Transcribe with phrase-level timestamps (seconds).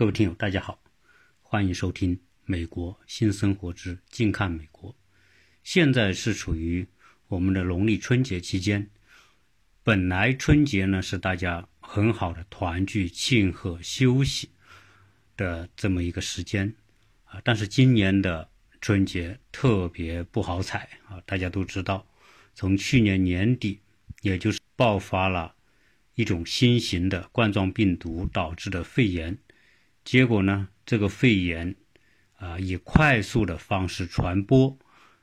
[0.00, 0.82] 各位听友，大家好，
[1.42, 2.16] 欢迎收听
[2.46, 4.90] 《美国新生活之近看美国》。
[5.62, 6.86] 现在是处于
[7.28, 8.88] 我们的农历春节期间，
[9.82, 14.48] 本来春节呢是大家很好的团聚、庆贺、休息
[15.36, 16.74] 的这么一个时间
[17.24, 18.48] 啊，但是今年的
[18.80, 21.20] 春节特别不好彩啊！
[21.26, 22.06] 大家都知道，
[22.54, 23.80] 从去年年底，
[24.22, 25.54] 也就是爆发了
[26.14, 29.36] 一种新型的冠状病毒导致的肺炎。
[30.10, 31.76] 结果呢，这个肺炎
[32.34, 34.76] 啊以快速的方式传播，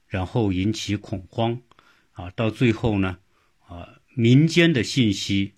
[0.08, 1.62] 然后引起恐慌，
[2.14, 3.18] 啊，到最后呢，
[3.68, 5.56] 啊，民间的信息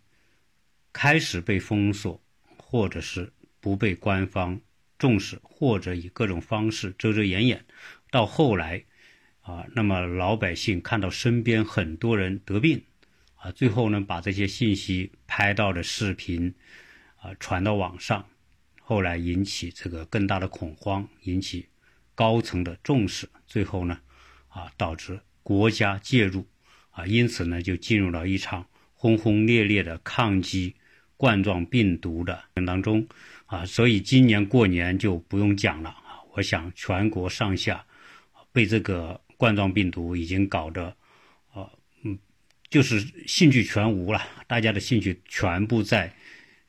[0.91, 2.20] 开始被封锁，
[2.57, 4.59] 或者是不被官方
[4.98, 7.63] 重视，或者以各种方式遮遮掩掩，
[8.09, 8.84] 到后来
[9.41, 12.84] 啊，那么老百姓看到身边很多人得病，
[13.35, 16.55] 啊，最后呢，把这些信息拍到的视频
[17.18, 18.26] 啊传到网上。
[18.89, 21.67] 后来引起这个更大的恐慌，引起
[22.16, 23.99] 高层的重视，最后呢，
[24.48, 26.48] 啊，导致国家介入，
[26.90, 28.65] 啊，因此呢，就进入了一场
[28.96, 30.73] 轰轰烈烈的抗击
[31.18, 33.07] 冠状病毒的当中，
[33.46, 37.85] 啊，所以今年过年就不用讲了啊，我想全国上下
[38.51, 40.98] 被这个冠状病毒已经搞得，
[41.53, 41.70] 啊，
[42.01, 42.18] 嗯，
[42.71, 46.12] 就是兴趣全无了，大家的兴趣全部在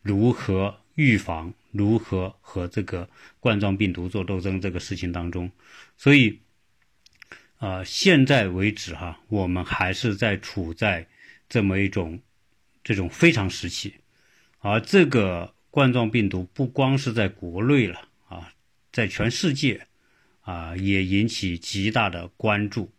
[0.02, 1.54] 如何预防。
[1.72, 5.50] 如何和这个冠状病毒做斗争这个事情当中，
[5.96, 6.40] 所以，
[7.58, 11.06] 啊，现在为止哈，我们还是在处在
[11.48, 12.20] 这么一种
[12.82, 13.94] 这种非常时期，
[14.58, 18.52] 而这个冠状病毒不光是在国内了啊，
[18.90, 19.86] 在全世界
[20.40, 22.90] 啊也引起极大的关注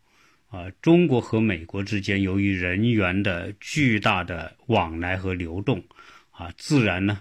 [0.49, 0.69] 啊。
[0.81, 5.83] 中国和美国之间由于人员的巨大的往来和流动
[6.31, 7.19] 啊，自然呢。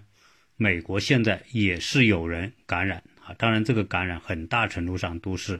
[0.62, 5.58] 美国现在也是有人感染啊，当然这个感染很大程度上都是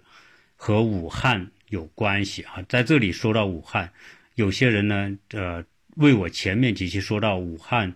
[0.57, 2.61] 和武汉有关系啊。
[2.69, 3.91] 在这里说到武汉，
[4.35, 5.65] 有些人呢，呃，
[5.97, 7.95] 为我前面几期说到武汉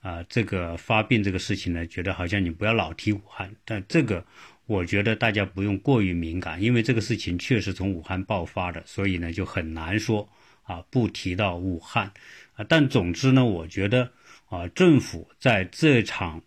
[0.00, 4.24] 啊这个发病这个事情呢，觉得好像你不要老提武汉，但这个
[4.64, 10.26] 我觉得大家不用过于敏感，因为这个事情确实从武汉爆发的，所以呢就很难说
[10.62, 12.10] 啊不提到武汉
[12.54, 12.64] 啊。
[12.66, 14.10] 但总之呢，我觉得。
[14.46, 16.42] 啊，政府在这场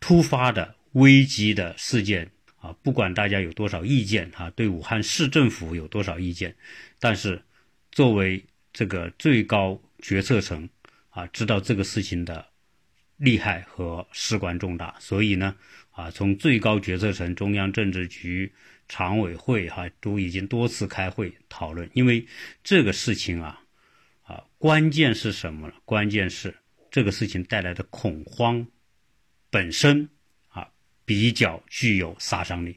[0.00, 6.56] 突发的危机的事件啊，不管大家有多少意见啊，对武汉市政府有多少意见，
[6.98, 7.40] 但是
[7.92, 10.68] 作为这个最高决策层
[11.10, 12.44] 啊，知道这个事情的
[13.16, 15.54] 厉害和事关重大，所以呢，
[15.92, 18.52] 啊，从最高决策层、中央政治局
[18.88, 22.26] 常委会哈，都已经多次开会讨论，因为
[22.64, 23.60] 这个事情啊，
[24.22, 25.74] 啊，关键是什么呢？
[25.84, 26.56] 关键是。
[26.90, 28.66] 这个事情带来的恐慌
[29.48, 30.08] 本身
[30.48, 30.68] 啊
[31.04, 32.76] 比较具有杀伤力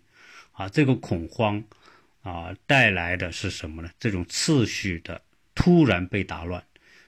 [0.52, 1.64] 啊，这个恐慌
[2.22, 3.90] 啊带来的是什么呢？
[4.00, 5.20] 这种次序的
[5.56, 6.64] 突然被打乱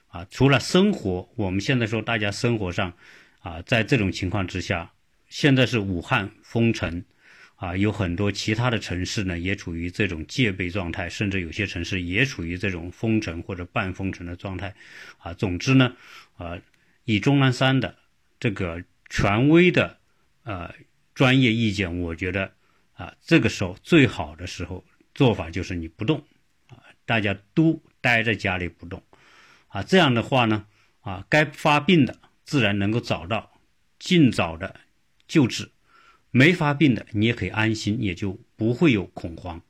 [0.08, 2.92] 啊，除了生活，我们现在说大家生活上
[3.40, 4.92] 啊，在这种情况之下，
[5.28, 7.04] 现在是武汉封城
[7.54, 14.74] 啊，有很多其他的城市呢也处于这种戒备状态，甚至有些城市也处于这种封城或者半封城的状态
[15.18, 15.32] 啊。
[15.34, 15.94] 总之呢，
[16.36, 16.58] 啊。
[17.06, 17.96] 以钟南山的
[18.40, 20.00] 这个权威的
[20.42, 20.74] 呃
[21.14, 22.52] 专业意见，我觉得
[22.94, 24.84] 啊，这个时候最好的时候
[25.14, 26.18] 做法就是你不动
[26.68, 29.00] 啊，大家都待在家里不动
[29.68, 30.66] 啊，这样的话呢
[31.00, 33.52] 啊，该发病的自然能够找到
[34.00, 34.80] 尽早的
[35.28, 35.70] 救治，
[36.32, 39.62] 没发病的你也可以安心，也就不会有恐慌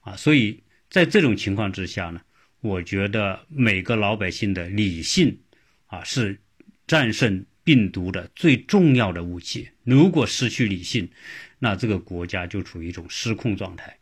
[0.00, 0.16] 啊。
[0.16, 2.22] 所以在这种情况之下呢，
[2.60, 5.38] 我觉得每个老百姓的理性
[5.88, 6.40] 啊是。
[6.88, 11.10] 战胜病毒的最重要的武器，如果失去理性，
[11.58, 13.98] 那这个国家就处于一种失控状态。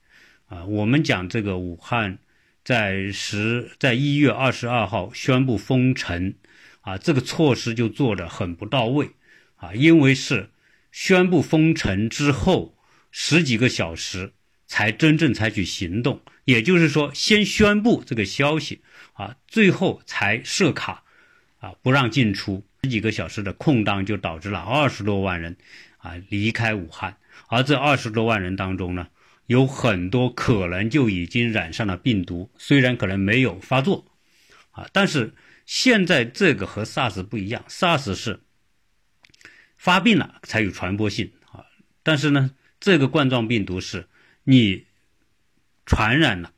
[0.46, 2.18] 啊，我们讲这个武汉，
[2.64, 6.34] 在十在一月二十二号宣布封城，
[6.82, 9.10] 啊，这个措施就做的很不到位，
[9.56, 10.50] 啊，因为是
[10.92, 12.76] 宣布封城之后
[13.10, 14.32] 十几个小时
[14.68, 18.80] 才真正采取行动，也就是说，先宣布这个消息，
[19.14, 21.02] 啊，最后才设卡，
[21.58, 22.64] 啊，不让进出。
[22.86, 25.56] 几个小时的空档就导致了二十多万人
[25.98, 27.16] 啊离开武汉，
[27.48, 29.08] 而这二十多万人当中呢，
[29.46, 34.04] 有很多可能就已经染上了病毒，虽然可能没有发作
[34.70, 35.34] 啊，但是
[35.64, 38.40] 现在这个和 SARS 不一样，SARS 是
[39.76, 41.64] 发病了才有传播性啊，
[42.02, 44.08] 但是呢，这个冠状病毒是
[44.44, 44.86] 你
[45.84, 46.52] 传染了，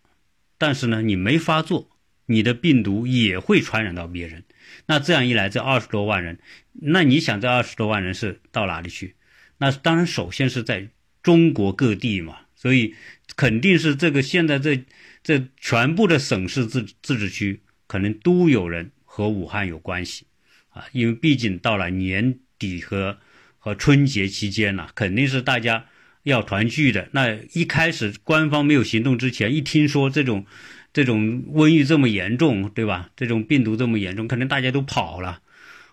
[0.56, 1.90] 但是呢你没发作，
[2.30, 4.44] 你的病毒也会传染到别人。
[4.84, 6.38] 那这样一来，这二十多万人，
[6.72, 9.14] 那你想这二十多万人是到哪里去？
[9.56, 10.88] 那当然首先是在
[11.22, 12.94] 中国各地嘛，所以
[13.34, 14.84] 肯定是这个现在这
[15.22, 20.26] 这全部的省市自自治区可能都有人和武汉有关系
[20.68, 23.18] 啊，因为毕竟到了年底和
[23.56, 25.86] 和春节期间呢，肯定是大家
[26.24, 27.08] 要团聚的。
[27.12, 30.44] 那一开始官方没有行动之前，一听说这种。
[30.92, 33.10] 这种瘟疫这么严重，对吧？
[33.14, 35.40] 这种病毒这么严重，可能大家都跑了，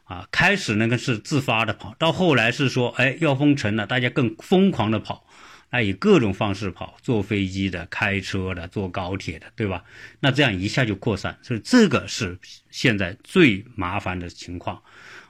[0.05, 5.27] 啊，开始那个是自发的跑，到后来是说，哎，要封城了，大家更疯狂的跑，
[5.69, 9.83] 那以各种方式跑，坐飞机的、开车的、坐高铁的，对吧？
[10.21, 12.39] 那这样一下就扩散，所以这个是
[12.71, 14.81] 现在最麻烦的情况，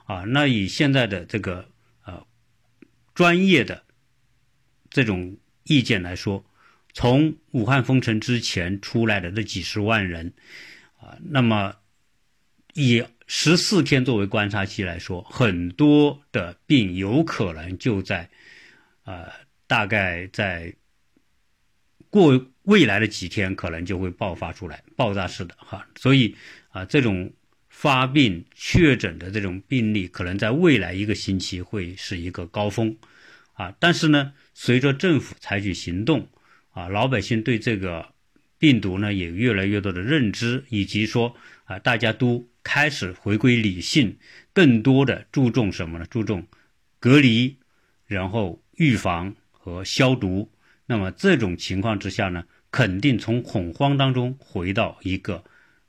[0.06, 1.68] 啊，那以现在的这个
[2.04, 2.24] 呃
[3.14, 3.82] 专业的
[4.88, 6.44] 这种意见来说。
[6.96, 10.32] 从武汉封城之前出来的这几十万人，
[10.98, 11.76] 啊，那么
[12.72, 18.30] 以十四天作为观察期来说，很多的病有可能就在，
[19.04, 19.30] 呃，
[19.66, 20.74] 大概在
[22.08, 25.86] 过未来的几天，可能就会爆发出来，爆炸式的哈。
[25.96, 26.34] 所以
[26.70, 27.30] 啊，这种
[27.68, 32.96] 发病确诊的这种病例，可能在未来一个星期会是一个高峰，
[33.52, 36.26] 啊，但是呢，随着政府采取行动。
[36.76, 38.12] 啊，老百姓对这个
[38.58, 41.34] 病毒呢，也越来越多的认知，以及说
[41.64, 44.18] 啊，大家都开始回归理性，
[44.52, 46.04] 更多的注重什么呢？
[46.10, 46.46] 注重
[47.00, 47.56] 隔离，
[48.04, 50.52] 然后预防和消毒。
[50.84, 55.42] 那么这种情况之下呢，肯定从恐慌当中回到一个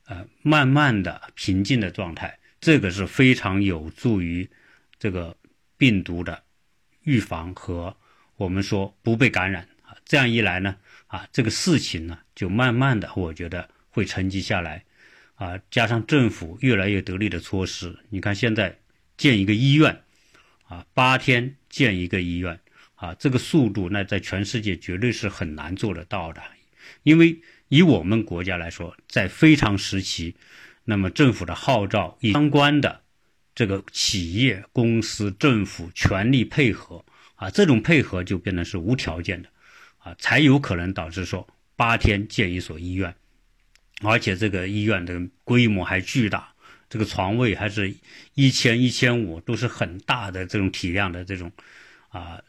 [0.06, 4.50] 呃慢慢的平静的状态，这个是非常有助于
[4.98, 5.36] 这个
[5.78, 6.42] 病毒的
[7.04, 7.94] 预防和
[8.38, 9.68] 我们说不被感染。
[10.07, 10.77] 这样一来呢，
[11.07, 14.86] 啊，这个事情呢就慢慢的，我觉得会沉积下来，
[15.36, 18.80] 啊，加上政府越来越得力的措施，你看现在
[19.18, 20.01] 建一个医院，
[20.69, 22.57] 啊，八天建一个医院，
[22.95, 26.42] 啊，这个速度那在全世界绝对是很难做得到的，
[27.03, 27.38] 因为
[27.68, 30.36] 以我们国家来说，在非常时期，
[30.86, 33.01] 那么政府的号召，相关的
[33.53, 37.03] 这个企业、公司、政府全力配合，
[37.36, 39.50] 啊，这种配合就变成是无条件的。
[40.15, 43.13] 才有可能导致说八天建一所医院，
[44.01, 46.54] 而且这个医院的规模还巨大，
[46.89, 47.94] 这个床位还是
[48.33, 51.51] 一千一千五，都是很大的这种体量的这种
[52.09, 52.42] 啊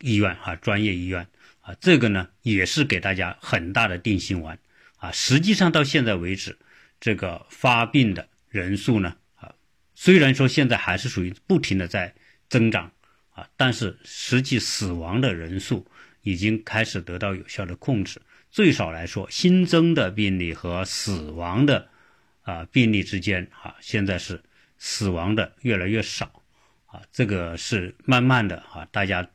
[0.00, 1.26] 医院啊专业医院
[1.60, 4.58] 啊，这个呢也是给大家很大的定心丸
[4.96, 5.10] 啊。
[5.12, 6.58] 实际上到现在为止，
[7.00, 9.54] 这个发病的人数呢啊，
[9.94, 12.14] 虽然说现在还是属于不停的在
[12.48, 12.92] 增长
[13.30, 15.86] 啊，但是实际死亡的人数。
[16.22, 18.20] 已经开始得到有效的控制，
[18.50, 21.88] 最少来说，新增的病例和死亡的
[22.42, 24.42] 啊病例之间啊，现在是
[24.76, 26.42] 死亡的越来越少，
[26.86, 29.30] 啊，这个是慢慢的啊，大家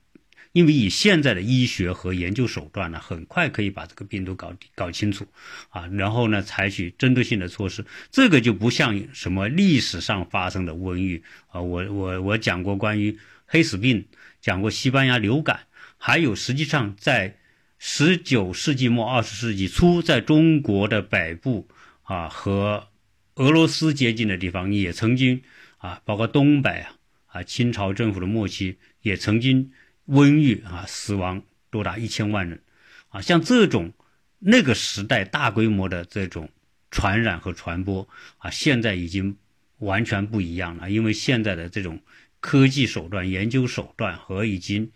[0.51, 5.27] 因为以现在的医学和研究手段呢，很快可以把这个病毒搞搞清楚，
[5.69, 11.21] 啊，然后呢，采取针对性的措施，这个就不像什么历史上发生的瘟疫。
[11.47, 14.05] 啊，我我我讲过关于黑死病，
[14.39, 15.61] 讲过西班牙流感。
[16.07, 17.35] 还有，实际上在
[17.79, 21.67] 十九世纪末、二十世纪初，在中国的北部
[22.03, 22.89] 啊和
[23.33, 25.41] 俄罗斯接近的地方，也曾经
[25.77, 29.71] 啊，包括东北啊，啊，清朝政府的末期也曾经
[30.07, 31.41] 瘟疫啊，死亡
[31.71, 32.61] 多达一千万人
[33.09, 33.19] 啊。
[33.19, 33.91] 像这种
[34.37, 36.47] 那个时代大规模的这种
[36.91, 39.35] 传染和传播啊，现在已经
[39.79, 41.99] 完全不一样了，因为现在的这种
[42.39, 44.91] 科技手段、研究手段和已经。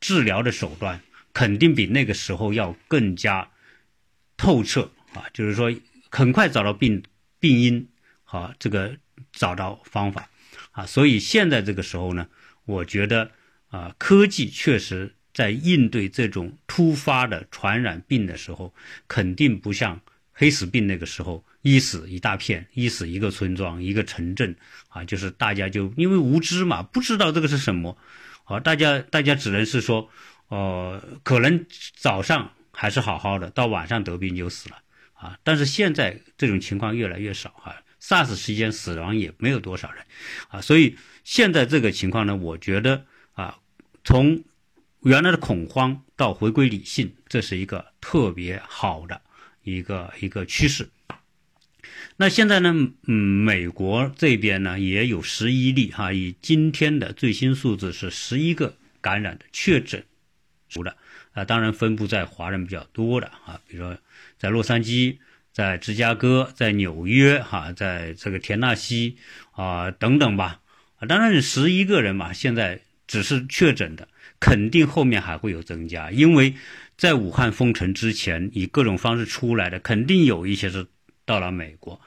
[0.00, 1.00] 治疗的手段
[1.32, 3.50] 肯定比那个时候要更加
[4.36, 5.74] 透彻啊，就是说
[6.10, 7.02] 很快找到病
[7.40, 7.88] 病因
[8.24, 8.96] 啊，这个
[9.32, 10.30] 找到方法
[10.72, 12.28] 啊，所以现在这个时候呢，
[12.64, 13.30] 我觉得
[13.68, 18.74] 啊，科技确实在应对这种突发的传染病的时候，
[19.06, 20.00] 肯定不像
[20.32, 24.56] 黑死病那个时候一死一大片，一死一个村庄一个城镇
[24.88, 27.98] 啊，就是大家就因为无知嘛，不知道这个是什么。
[28.48, 30.08] 好，大家大家只能是说，
[30.48, 34.76] 呃，可能早上还是好好的，到晚上得病就死了
[35.12, 35.38] 啊。
[35.44, 40.02] 但是现在这种情况越来越少啊，SARS 期间死亡也没有多少人
[40.48, 43.58] 啊，所以现在这个情况呢，我觉得啊，
[44.02, 44.42] 从
[45.02, 49.20] 原来的恐慌到回归理性，这是一个特别好的
[49.62, 50.88] 一个一个趋势。
[52.20, 52.74] 那现在呢，
[53.06, 60.02] 嗯，美国这边呢也有十一例哈，以今天的最新数字是十一个感染的确诊，
[60.68, 60.96] 出的。
[61.30, 63.96] 啊，当然分布在华人比较多的啊，比如说
[64.36, 65.18] 在洛杉矶、
[65.52, 69.16] 在芝加哥、在纽约哈，在这个田纳西
[69.52, 70.60] 啊等等吧。
[70.96, 74.08] 啊，当然是十一个人嘛，现在只是确诊的，
[74.40, 76.52] 肯定后面还会有增加，因为
[76.96, 80.84] 在武汉封城之前，以各种方式出来的，肯定有一些是
[81.28, 82.00] 到了美国，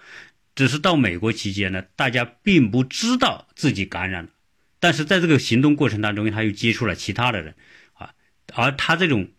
[0.56, 4.30] 只是到美国期间呢，大家并不知道自己感染了，
[4.80, 7.54] 但是在这个行动过程当中，他又接触了其他的人，
[7.94, 8.16] 啊，
[8.56, 9.30] 而他这种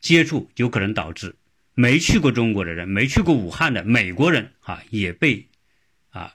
[0.00, 1.36] 接触有可能导致
[1.74, 5.46] 没去过中国的人、没去过武汉的美国人啊，也被
[6.08, 6.34] 啊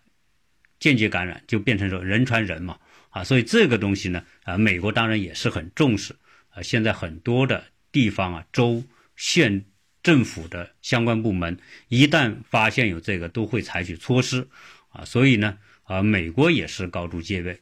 [0.79, 2.77] 间接感染，就变成说人传人嘛。
[3.10, 6.15] 啊，所以这个东西呢，啊，美国当然也是很重视，
[6.51, 8.84] 啊，现在很多的地方啊，州、
[9.15, 9.65] 县
[10.03, 14.48] 政府的相关部门一旦发现有这个，都会采取措施，
[14.89, 17.60] 啊，所以呢，啊，美国也是高度戒备，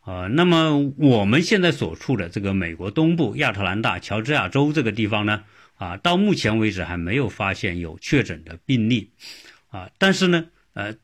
[0.00, 5.44] 啊，那么我们现在所处的这个美国东部亚特兰大乔治亚州这个地方呢，
[5.76, 9.10] 啊，到目前为止还没有发现有确诊的病例，
[9.70, 10.94] 啊，但是呢，呃。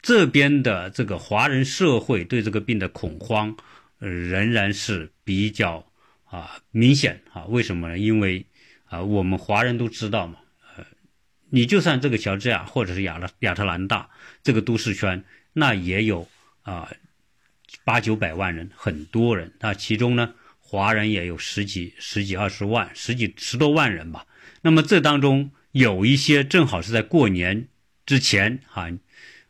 [0.00, 3.56] 这边的这个华人社会对这个病的恐慌，
[3.98, 5.84] 仍然是比较
[6.24, 7.44] 啊明显啊。
[7.46, 7.98] 为什么呢？
[7.98, 8.46] 因为
[8.88, 10.38] 啊，我们华人都知道嘛，
[10.76, 10.84] 呃，
[11.50, 14.10] 你就算这个乔治亚或者是亚拉亚特兰大
[14.42, 16.28] 这个都市圈，那也有
[16.62, 16.90] 啊
[17.84, 19.52] 八九百万人，很多人。
[19.60, 24.26] 那其中呢，华人也有十几、十几二十万、十几十多万人吧。
[24.62, 27.68] 那么这当中有一些正好是在过年
[28.06, 28.90] 之前哈。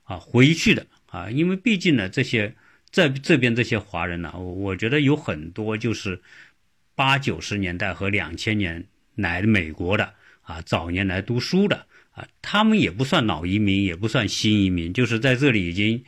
[0.04, 2.54] 啊，回去的啊，因为毕竟呢，这些
[2.88, 6.22] 在这边这些华人呢，我我觉得有很多就是
[6.94, 8.86] 八九十年代和两千年
[9.18, 16.02] 来美国的啊，早年来读书的啊，他们也不算老移民，也不算新移民，就是在这里已经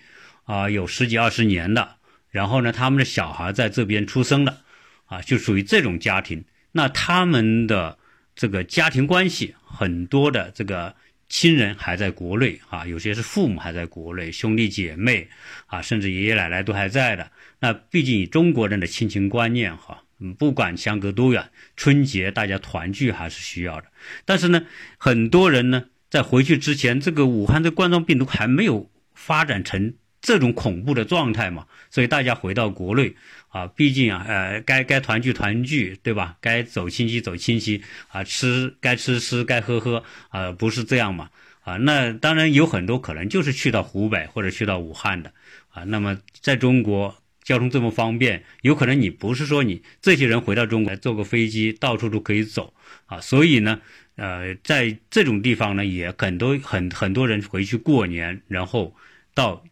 [0.44, 1.96] 啊有十几二十年的，
[2.30, 4.62] 然后呢，他们的小孩在这边出生了，
[5.06, 7.98] 啊，就属于这种家庭，那他们的
[8.34, 10.94] 这个家庭关系很多的这个。
[11.32, 15.28] 亲人还在国内啊，有些是父母还在国内，兄弟姐妹
[15.66, 17.30] 啊，甚至爷爷奶奶都还在的。
[17.60, 23.88] 那毕竟以中国人的亲情观念哈，嗯不管相隔多远，春节大家团聚还是需要的。
[24.24, 24.62] 但是呢，
[24.98, 33.16] 很多人呢在回去之前，这个武汉这冠状病毒还没有发展成这种恐怖的状态嘛，所以大家回到国内。
[33.48, 36.36] 啊，毕竟啊，呃，该该团聚团聚，对吧？
[36.40, 41.30] 该走亲戚走亲戚，啊，吃该吃吃，该喝喝，啊，不是这样嘛？
[41.62, 45.32] 啊，那当然有很多可能就是去到湖北或者去到武汉的，
[45.70, 47.19] 啊，那么在中国
[47.50, 52.72] 交通这么方便，有可能你不是说你这些人回到中国来坐个飞机到处都可以走，
[53.06, 53.80] 啊，所以呢，
[54.14, 58.94] 呃，在这种地方呢，也很多很很多人回去过年，然后
[59.34, 59.64] 到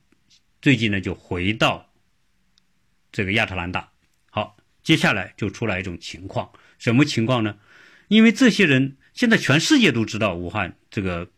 [0.60, 1.88] 最近呢就回到。
[3.12, 3.92] 这个亚特兰大，
[4.28, 7.56] 好，接下来就出来一种情况，什么情况呢？
[8.08, 11.30] 因为这些人现在全世界都知道武汉这个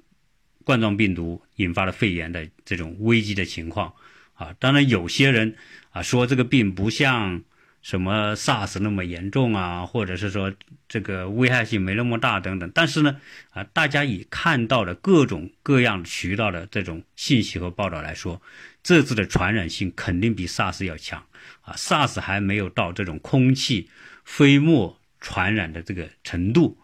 [0.65, 3.93] 冠状病毒引发了肺炎的这种危机的情况
[4.41, 5.55] 啊，当然有些人
[5.91, 7.43] 啊说这个病不像
[7.83, 10.51] 什么 SARS 那么严重啊，或者是说
[10.89, 13.21] 这个危害性没那么大等等，但是呢
[13.51, 18.41] 啊，大家以看到的各种各样渠道的这种信息和报道来说，
[18.83, 21.23] 这次的传染性肯定比 SARS 要强。
[21.61, 23.91] 啊，SARS 还没有到这种空气
[24.25, 26.79] 飞沫传染的这个程度，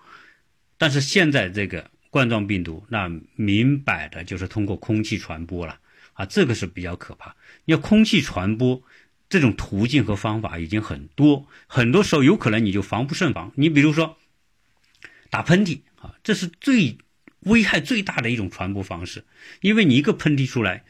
[0.76, 5.78] 但是现在这个冠状病毒，那明摆的就是通过空气传播了
[6.14, 7.35] 啊，这个是比较可怕。
[7.66, 8.82] 要空气传播
[9.28, 13.52] 这种途径和方法已经很多，很多时候有可能你就防不胜防。
[13.56, 14.18] 你比如说
[15.30, 16.98] 打喷嚏啊，这是最
[17.40, 19.24] 危害最大的一种传播方式，
[19.60, 20.84] 因为你一个喷嚏出来，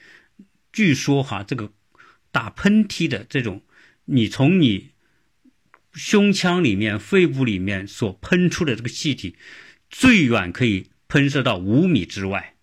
[0.72, 1.72] 据说哈，这个
[2.30, 3.62] 打喷嚏的这种。
[4.08, 4.90] 你从你
[5.92, 9.34] 胸腔里面、肺部里面所喷出的这个气体，
[9.90, 12.54] 最远可以喷射到五米之外，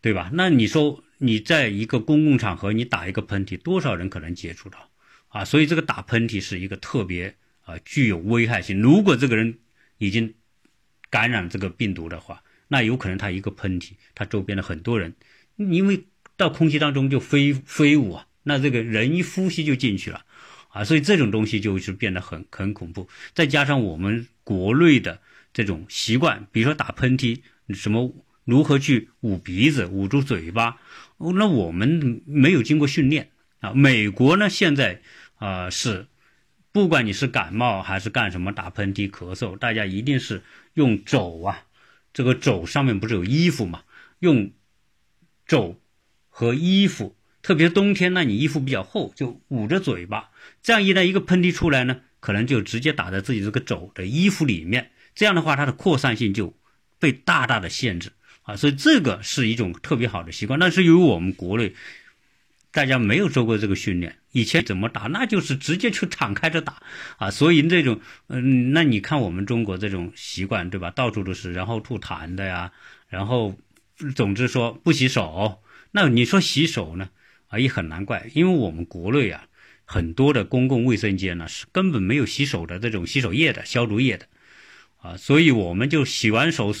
[0.00, 0.30] 对吧？
[0.34, 4.90] 那你说你在一个公共场合，你打一个喷嚏，多少人可能接触到
[5.28, 5.44] 啊？
[5.44, 8.82] 所以这个打喷嚏是一个特别啊具有危害性。
[8.82, 9.60] 如果这个人
[9.98, 10.34] 已经
[11.10, 15.14] 感染这个病毒的话，那有可能他一个喷嚏，他周边的很多人，
[15.56, 16.04] 因为
[16.36, 20.24] 到空气当中就飞飞舞啊，那这个人一呼吸就进去了。
[20.70, 25.20] 啊，所以这种东西就是变得很很恐怖，再加上我们国内的
[25.52, 27.42] 这种习惯，比如说打喷嚏，
[27.74, 28.12] 什么
[28.44, 30.78] 如何去捂鼻子、捂住嘴巴，
[31.30, 33.72] 那我们没有经过训练啊。
[33.72, 35.00] 美国呢，现在
[35.36, 36.06] 啊是，
[36.72, 40.42] 不管你是感冒还是干什么，打喷嚏、咳嗽，大家一定是
[40.74, 41.66] 用肘啊，
[42.12, 43.82] 这个肘上面不是有衣服嘛，
[44.18, 44.50] 用
[45.46, 45.80] 肘
[46.28, 47.14] 和衣服。
[47.42, 50.30] 特别冬天，那你衣服比较厚，就捂着嘴巴，
[50.62, 56.56] 这样一旦一个喷嚏出来呢，可能就直接打在自己这个肘的衣服里面，这样的话它的扩散性就
[57.00, 60.58] 被大大的限制啊，所以这个是一种特别好的习惯。
[60.58, 61.74] 但是由于我们国内
[62.70, 66.82] 大家没有受过这个训练，以前怎么打，那就是直接去敞开着打
[67.18, 67.30] 啊。
[67.30, 70.90] 所以这种，嗯，那你看我们中国这种习惯，对吧？
[70.90, 72.72] 到处都是，然后吐痰的呀，
[73.08, 73.58] 然后，
[74.14, 75.60] 总之说不洗手。
[75.90, 77.10] 那你说洗手呢？
[77.48, 79.44] 啊，也很难怪，因为我们国内啊，
[79.84, 84.26] 很多的公共卫生间呢是根本没有洗手的这种洗手液的消毒液的。
[85.02, 86.72] 啊，所以我们就洗完手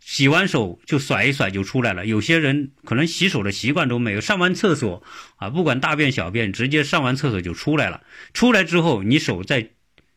[0.00, 2.04] 洗完手就甩一甩就出来了。
[2.04, 5.04] 有些人可能洗手的习惯都没有，上完厕所
[5.36, 8.02] 啊，不管大便小便，直接上完厕所就出来了。
[8.34, 9.70] 出来之后，你手在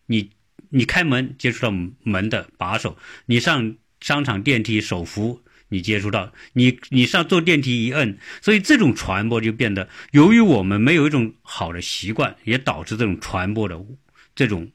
[0.07, 0.31] 你
[0.69, 13.79] 你开门接触到门的把手，你上商场电梯手扶你接触到你你上坐电梯一摁，所以这种传播就变得，由于我们没有一种好的习惯，也导致这种传播的
[14.33, 14.72] 这种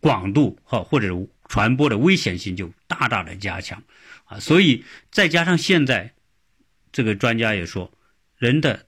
[0.00, 1.14] 广度哈或者。
[1.48, 3.82] 传播的危险性就大大的加强，
[4.24, 6.12] 啊，所以再加上现在，
[6.90, 7.92] 这个专家也说，
[8.38, 8.86] 人的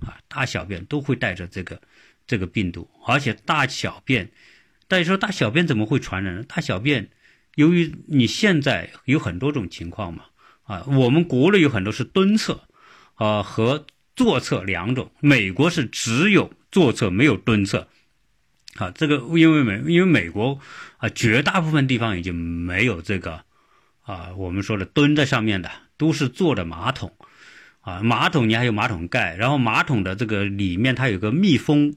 [0.00, 1.80] 啊大小便都会带着这个
[2.26, 4.30] 这个病毒，而且大小便，
[4.88, 6.42] 大家说大小便怎么会传染呢？
[6.42, 7.08] 大小便，
[7.54, 10.24] 由于你现在有很多种情况嘛，
[10.64, 12.68] 啊，我们国内有很多是蹲厕，
[13.14, 17.88] 啊和坐厕两种，美国是只有坐厕没有蹲厕。
[18.76, 20.58] 啊，这个因为美，因为美国
[20.96, 23.44] 啊，绝大部分地方已经没有这个
[24.00, 27.14] 啊，我们说的蹲在上面的，都是坐的马桶
[27.82, 28.00] 啊。
[28.00, 31.94] 马桶你还有马桶盖，然后马桶的这个里面它有个密封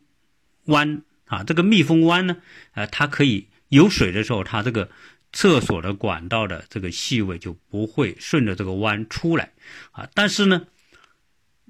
[0.65, 2.35] 弯啊，这个密封弯呢，
[2.73, 4.89] 呃，它可以有水的时候，它这个
[5.31, 9.53] 厕所的管道的这个气味就不会顺着这个弯出来
[9.91, 10.09] 啊。
[10.13, 10.63] 但是呢，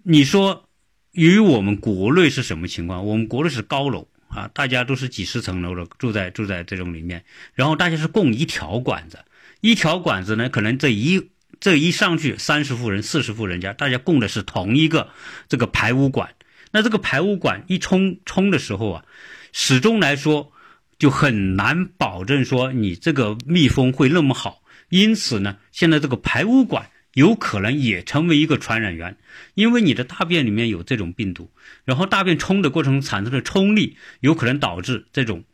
[0.01, 0.67] 你说
[1.11, 3.05] 与我们国内是什么情况？
[3.05, 4.07] 我们国内是高楼。
[4.35, 7.23] 啊，大家都是几十层楼的，住在住在这种里面，
[7.53, 9.19] 然后大家是供一条管子，
[9.61, 15.09] 一条管子呢，可能这一这一上去三十户人、四十户人家，大家供的是同一个
[15.47, 16.35] 这个排污管。
[16.71, 19.05] 那这个排污管一冲冲的时候啊，
[19.53, 20.51] 始终来说
[20.99, 24.61] 就很难保证说你这个密封会那么好。
[24.89, 26.89] 因此呢，现在这个排污管。
[27.15, 29.17] 有可能也成为一个传染源，
[29.53, 31.49] 因为你的大便里面有这种病毒，
[31.85, 35.45] 然后大便冲的过程产生的冲力，有可能导致这种，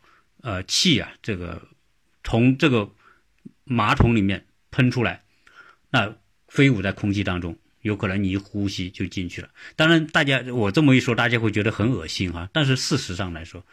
[0.41, 1.61] 呃，气啊，这个
[2.23, 2.89] 从这个
[3.63, 5.21] 马桶里面喷出来，
[5.91, 6.15] 那
[6.47, 9.49] 飞舞在空气当中，有可能你一呼吸就进去了。
[9.75, 13.63] 当然，大家我这么一说，大家会觉得很恶心哈，但是事实上来说。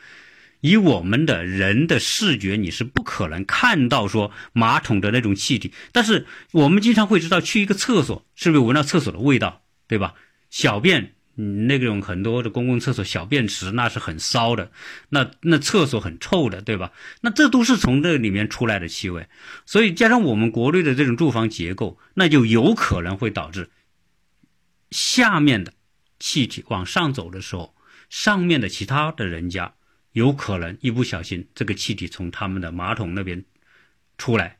[0.60, 10.14] 以我们的人的视觉，你是不可能看到说马桶的那种气体，但是我们经常会知道去一个厕所是不是闻到厕所的味道，对吧？
[10.50, 11.14] 小便，
[11.66, 14.72] 那种很多的公共厕所小便池那是很骚的，
[15.10, 16.90] 那那厕所很臭的，对吧？
[17.20, 19.28] 那这都是从这里面出来的气味，
[19.64, 23.70] 所以加上我们国内的这种住房结构，那就有可能会导致
[24.90, 25.72] 下面的
[26.18, 27.76] 气体往上走的时候，
[28.10, 29.74] 上面的其他的人家。
[30.18, 33.44] 有可能一不小心，这个气体从他们的马桶那边
[34.16, 34.58] 出来，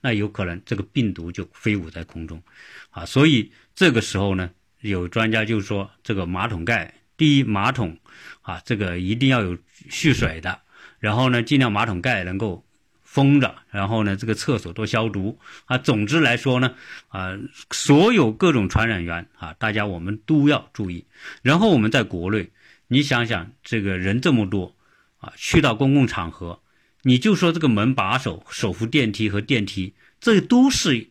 [0.00, 2.42] 那有可能这个病毒就飞舞在空中，
[2.88, 7.98] 啊，所以这个时候呢，有专家就说，这个马桶盖，第一马桶
[8.40, 9.58] 啊，这个一定要有
[9.90, 10.58] 蓄水的，
[11.00, 12.64] 然后呢，尽量马桶盖能够
[13.02, 15.76] 封着，然后呢，这个厕所多消毒啊。
[15.76, 16.74] 总之来说呢，
[17.08, 17.38] 啊，
[17.72, 21.04] 所有各种传染源啊，大家我们都要注意。
[21.42, 22.48] 然后我们在国内，
[22.88, 24.73] 你想想，这个人这么多。
[25.36, 26.62] 去到公共场合，
[27.02, 31.10] 你就说这个门把手、手扶电梯和电梯，这都是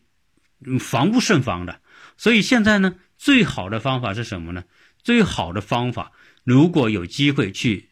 [0.78, 1.80] 防不胜防的。
[2.16, 4.64] 所以现在呢，最好的方法是什么呢？
[5.02, 6.12] 最好的方法，
[6.44, 7.90] 如果有机会去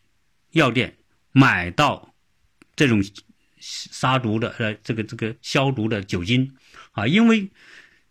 [0.52, 0.98] 药店
[1.32, 2.14] 买到
[2.74, 3.04] 这种
[3.60, 6.54] 杀毒的呃，这个这个消毒的酒精
[6.92, 7.50] 啊，因为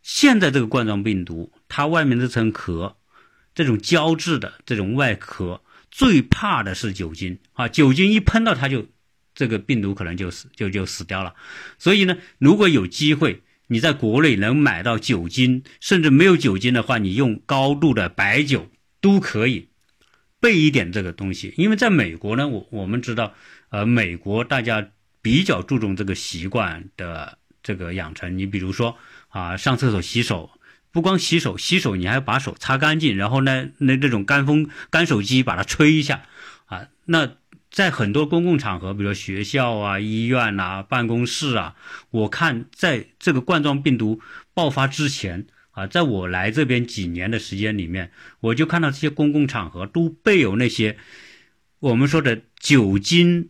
[0.02, 2.98] 现在这个冠状病毒，它外面这层壳，
[3.54, 5.62] 这种胶质的这种外壳。
[5.92, 7.68] 最怕的是酒精啊！
[7.68, 8.88] 酒精一喷到它就，
[9.36, 11.36] 这个病毒可能就死就就死掉了。
[11.78, 18.70] 所以呢，如果有机会你在国内能买到酒精，甚至没有酒精的话，你用高度的白酒
[19.02, 19.68] 都可以
[20.40, 21.54] 备一点这个东西。
[21.58, 23.36] 因为在美国呢，我我们知道，
[23.70, 24.90] 呃，美国大家
[25.22, 28.38] 比较注重这个习惯的这个养成。
[28.38, 30.50] 你比如说啊，上厕所洗手。
[30.92, 36.24] 不光洗手，洗手你还要把手擦干净，然后呢，那这种干风干手机把它吹一下，
[36.66, 37.38] 啊，那
[37.70, 41.76] 在很多公共场合，比如学校啊、医院呐、办公室啊，
[42.10, 44.20] 我看在这个冠状病毒
[44.54, 50.98] 爆发之前啊，在我来这边几年的时间里面，我就看到这些公共场合都备有那些
[51.80, 53.48] 我们说的酒精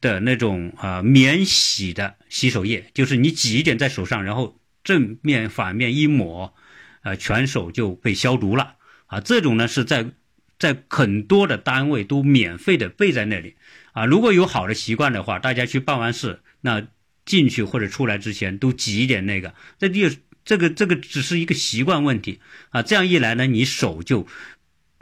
[0.00, 6.54] 的那种啊免洗的洗手液，就是你挤一点在手上，然后正面反面一抹。
[7.02, 8.74] 呃，全手就被消毒了
[9.06, 9.20] 啊！
[9.20, 10.10] 这种呢是在
[10.58, 13.54] 在很多的单位都免费的备在那里
[13.92, 14.04] 啊。
[14.04, 16.86] 如果有好的习惯的话，大家去办完事，那
[17.24, 19.54] 进去或者出来之前都挤一点那个。
[19.78, 22.82] 这第这个这个只是一个习惯问题啊。
[22.82, 24.26] 这样一来呢，你手就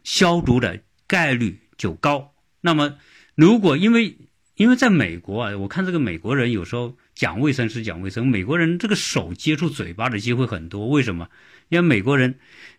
[0.05, 2.35] 消毒的概率就高。
[2.61, 2.99] 那么
[3.35, 4.19] 如果因为
[4.57, 10.89] 因为在美国啊，我看这个美国人有时候讲卫生是讲卫生，美国人这个手接触嘴巴的机会很多。
[10.89, 11.29] 为什么？
[11.69, 12.39] 因为美国人，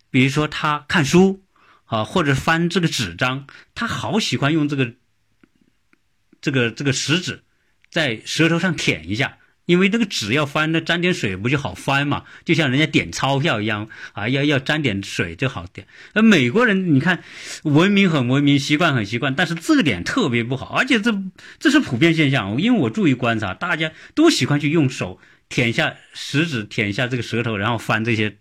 [0.10, 1.44] 比如说他看书
[1.86, 4.94] 啊，或者翻这个纸张，他好喜欢用这个
[6.42, 7.44] 这个这个食指
[7.90, 9.38] 在舌头上舔一下。
[9.68, 12.24] 因为这个纸要翻，那沾点水不就好翻嘛？
[12.46, 15.86] 就像人家点钞票一样啊，要要沾点水就好点。
[16.14, 17.22] 而美国人，你看，
[17.64, 21.14] 文明很文明，习惯很习惯，但是这个点特别不好，而且这
[21.60, 22.62] 这是普遍现象。
[22.62, 25.20] 因为我注意观察，大家都喜欢去用手
[25.50, 28.38] 舔下食指，舔一下这个舌头，然后翻这些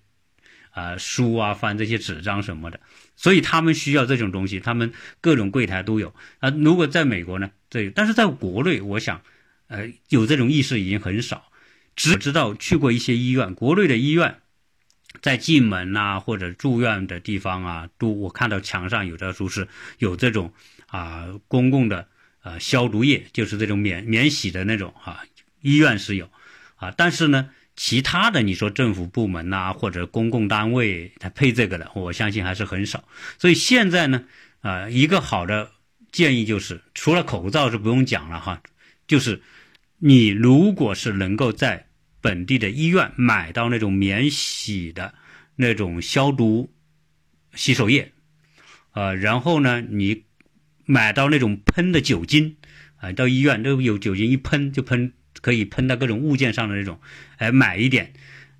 [0.76, 2.78] 啊书啊，翻这些纸张什么的。
[3.16, 6.50] 所以他们需要这种东西，他们各种柜台都有啊。
[6.50, 9.20] 如果在美国呢，这但是在国内，我想。
[9.68, 11.50] 呃，有这种意识已经很少，
[11.96, 14.36] 只知道去过一些医院，国内的医院，
[15.20, 19.66] 在进门呐或者住院的地方啊，都我看到墙上有的书是
[19.98, 20.52] 有这种
[20.86, 22.06] 啊公共的
[22.44, 25.24] 呃消毒液，就是这种免免洗的那种啊，
[25.62, 26.30] 医院是有
[26.76, 33.04] 啊，但是呢，其他的你说政府部门呐或者公共单位它配这个的，我相信还是很少。
[33.38, 34.24] 所以现在呢，
[34.62, 35.70] 啊，一个好的
[36.10, 38.60] 建议就是，除了口罩是不用讲了哈，
[39.06, 39.40] 就是。
[39.98, 41.86] 你如果是能够在
[42.20, 45.14] 本地的医院买到那种免洗的
[45.56, 46.70] 那种消毒
[47.54, 48.12] 洗手液，
[48.92, 50.24] 呃，然后呢，你
[50.84, 52.58] 买到那种喷的酒精，
[52.96, 55.14] 啊，到医院都有酒精，一喷就喷，
[55.46, 56.98] 可以喷到各种物件上的那种，
[57.36, 58.12] 哎，买一点，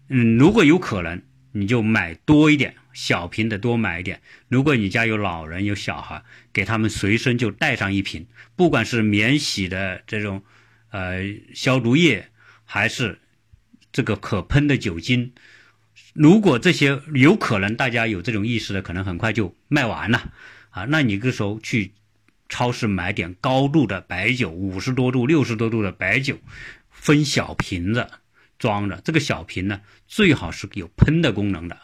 [0.09, 1.21] 嗯，如果有可能，
[1.51, 4.21] 你就买多一点，小瓶的多买一点。
[4.47, 6.23] 如果你家有老人有小孩，
[6.53, 10.45] 给他们随身就带上一瓶，不管是免洗的这种。
[10.91, 12.29] 呃，消毒液
[12.65, 13.19] 还是
[13.93, 15.33] 这个可喷的酒精，
[16.15, 20.33] 如果这些有可能大家有这种意识的，可能很快就卖完了
[20.71, 20.85] 啊。
[20.85, 21.93] 那你这时候去
[22.49, 26.39] 超市买点高度的白酒，五十多度、六十多度的白酒，
[27.07, 28.11] 分小瓶子
[28.59, 29.01] 装着。
[29.05, 31.79] 这个小瓶呢，最好是有喷的功能的。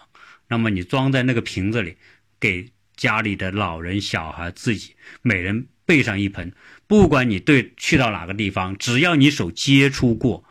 [0.48, 1.96] 那么你装在那个瓶子里，
[2.40, 6.52] 给家里的老人、小孩、自己每人备上一盆。
[6.88, 10.44] 不管你对去到哪个地方，只要你手接触过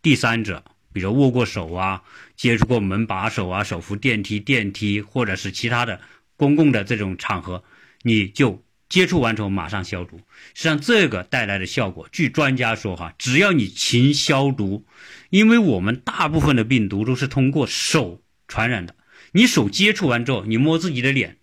[0.00, 2.02] 第三者，比如握过手啊，
[2.34, 6.00] 接触过门把手啊、手扶电梯、电梯或者是其他的
[6.38, 7.62] 公共的这种场合，
[8.00, 10.18] 你就接触完之后马上消毒。
[10.54, 14.86] 实际上，这个带来的效果，据专家说哈，只要你勤消毒，
[15.30, 18.94] 因为我们大部分的病毒都是通过手传染的。
[19.32, 21.38] 你手接触完之后，你摸自己的脸，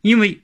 [0.00, 0.42] 因为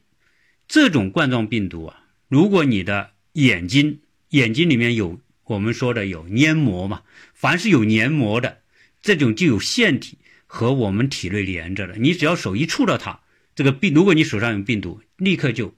[0.66, 7.02] 这种冠状病毒啊，如果你的眼睛，眼睛里面有我们说的有黏膜嘛？
[7.34, 8.58] 凡是有黏膜的，
[9.00, 11.96] 这种就有腺体和我们体内连着的。
[11.96, 13.20] 你只要手一触到它，
[13.54, 15.74] 这个病，如果你手上有病毒，立刻就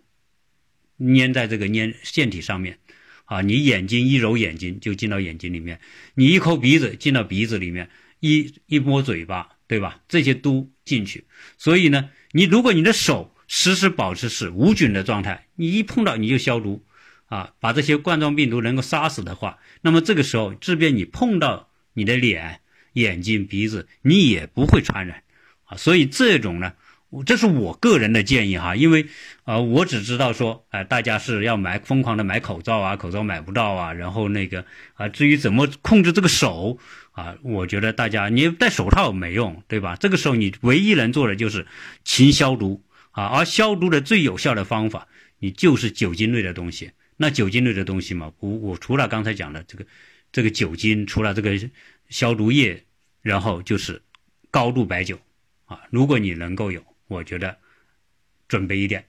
[1.01, 2.79] 粘在这个粘腺体上面。
[3.25, 5.81] 啊，你眼睛一揉眼睛就进到眼睛里面，
[6.15, 10.01] 你一抠鼻子进到鼻子里面，一一摸嘴巴，对吧？
[10.09, 11.25] 这些都进去。
[11.57, 16.85] 所以呢，你如果你的手时时保持是无菌的状态，你一碰到你就消毒。
[17.27, 22.59] 啊，把这些冠状病毒能够杀死的话，那么这个时候，即便你碰到你的脸、
[22.95, 25.23] 眼睛、鼻子，你也不会传染。
[25.67, 26.73] 啊，所以这种呢，
[27.27, 29.07] 这是我个人的建议哈，因为
[29.45, 36.79] 啊，我只知道说，哎，大家是要买疯狂的买口罩啊，口罩买不到啊，然后那个啊，至于怎么控制这个手
[37.13, 39.97] 啊，我觉得大家你戴手套没用，对吧？
[39.97, 41.67] 这个时候你唯一能做的就是
[42.05, 45.09] 勤消毒啊，而消毒的最有效的方法，
[45.41, 46.93] 你就是酒精类的东西。
[47.17, 49.85] 那酒精类的东西嘛，我我除了刚才讲的这个，
[50.31, 51.59] 这个酒精，除了这个
[52.09, 52.85] 消毒液，
[53.21, 54.01] 然后就是
[54.51, 55.19] 高度白酒
[55.67, 55.81] 啊。
[55.91, 57.59] 如果你能够有，我觉得
[58.49, 59.05] 准备一点。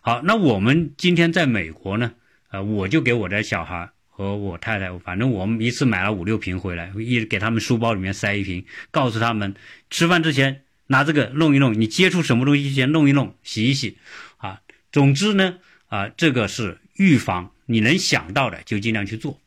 [0.00, 2.12] 好，那我们今天在美国呢，
[2.50, 9.54] 呃，我就给我的小孩和我太太，反正我们一次买了五六瓶回来，一给他们书包里面塞一瓶，告诉他们
[9.90, 13.98] 吃饭之前拿这个弄一弄，你接触什么东西先弄一弄，洗一洗
[14.36, 14.60] 啊。
[14.92, 17.50] 总之呢，啊，这个是预防。
[17.68, 19.40] 你能想到的就尽量去做，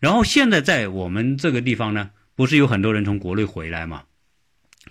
[0.00, 4.04] 然后现在在我们这个地方呢，不是有很多人从国内回来吗？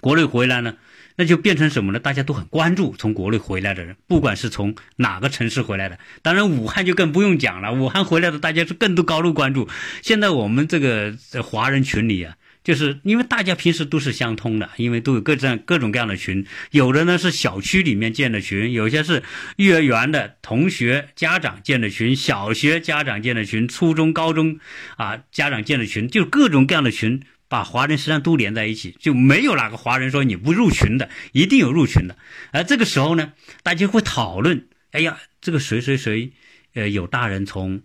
[0.02, 0.78] 国内回来呢，
[1.16, 2.00] 那就变成什么呢？
[2.00, 7.74] 大家都很关注从国内回来的人，不管是从哪个城市回来的，当然武汉就更不用讲了。
[7.74, 9.68] 武汉回来的大家是更多高度关注。
[10.02, 19.24] 现在我们这个华人群里啊，就是因为大家平时都是相通的，因为都有各这样各种各样的群，有的呢是小区里面建的群，有些是
[19.56, 24.60] 幼儿园的同学家长建的群，小学家长建的群，初中、高中
[24.98, 32.18] 啊家长建的群，就各种各样的群，把华人实际上都连在一起，就没有哪个华人说你不入群的，一定有入群的。
[32.52, 36.32] 而这个时候呢，大家会讨论，哎呀，这个谁谁谁，
[36.74, 37.82] 呃，有大人从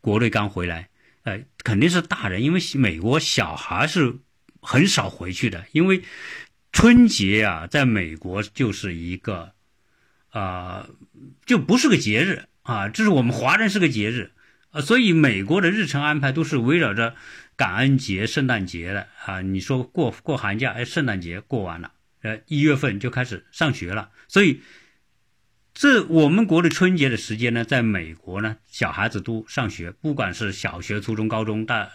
[0.00, 0.88] 国内刚回来。
[1.22, 4.16] 呃，肯定是大人，因为美国小孩是
[4.60, 6.02] 很少回去的，因为
[6.70, 9.52] 春节啊，在美国就是一个
[10.28, 10.86] 啊，
[11.46, 14.32] 就不是个节日啊，这是我们华人是个节日
[14.70, 17.16] 啊，所以美国的日程安排都是围绕着
[17.56, 19.40] 感恩节、圣诞节的啊。
[19.40, 24.60] 你说过过寒假，哎，圣诞节过完了，呃，一月份就开始上学了，所以。
[25.76, 31.90] 这我们国的春节的时间呢，在美国呢，小孩子都上学，不管是小学、初中、高中、大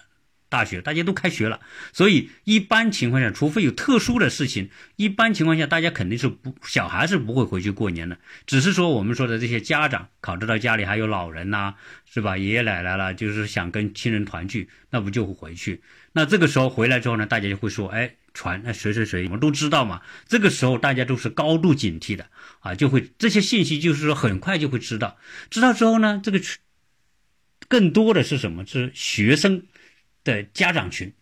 [0.49, 1.59] 大学，大家都开学了。
[1.93, 8.17] 所以一般情况下，除非有特殊的事情，一般情况下，大家肯定是不小孩是不会回去过年的。
[8.45, 11.75] 只是说我们说的这些家长考虑到家里还有老人呐，
[12.11, 12.37] 是吧？
[12.37, 15.81] 爷爷奶奶了，就是想跟亲人团聚，那不就会回去？
[16.11, 18.15] 那这个时候回来之后呢，大家就会说，哎。
[18.31, 20.01] 传那谁谁谁，我们都知道嘛。
[20.27, 22.27] 这个时候大家都是高度警惕的
[22.59, 25.17] 啊，就会这些信息就是说很快就会知道。
[25.49, 26.39] 知道之后呢，这个
[27.67, 28.63] 更多的是什么？
[28.65, 29.63] 是学生
[30.23, 31.13] 的家长群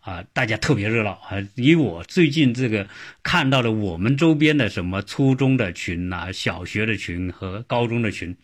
[0.00, 1.46] 啊，大家特别热闹啊。
[1.54, 2.88] 以我最近这个
[3.22, 8.36] 看到的，我们周边的什么初中的群呐、小学的群和高中的群，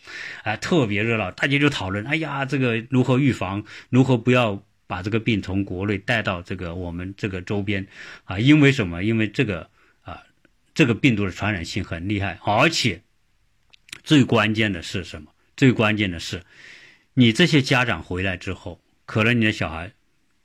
[0.44, 4.62] 啊，特别热闹，大家就讨论，哎呀，这个如何预防，如何不要。
[4.88, 7.86] 把这个病从国内带到这个我们这个周边，
[8.24, 9.04] 啊，因为什么？
[9.04, 9.68] 因为这个
[10.00, 10.22] 啊，
[10.72, 13.02] 这个病毒的传染性很厉害，而且
[14.02, 15.30] 最关键的是什么？
[15.58, 16.42] 最关键的是，
[17.12, 19.92] 你这些家长回来之后，可能你的小孩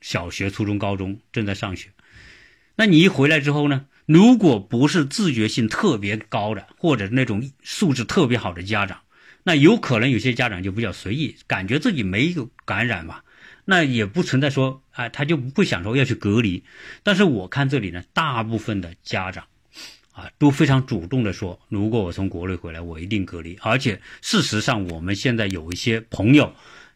[0.03, 1.89] 小学、初中、高中正在上学，
[2.75, 3.85] 那你一回来之后呢？
[4.05, 8.99] 如果不是自觉性特别高的，或者那种素质特别好的家长，
[9.43, 13.21] 那有可能有些家长就比较随意，感觉自己没有感染嘛。
[13.63, 16.65] 那也不存在说，哎，他就不会想说要去隔离。
[17.01, 19.45] 但是我看这里呢，大部分的家长，
[20.11, 23.57] 啊，都非常主动的说，如果我从国内回来，我一定隔离。
[23.61, 26.53] 而且事实上，我们现在有一些朋友，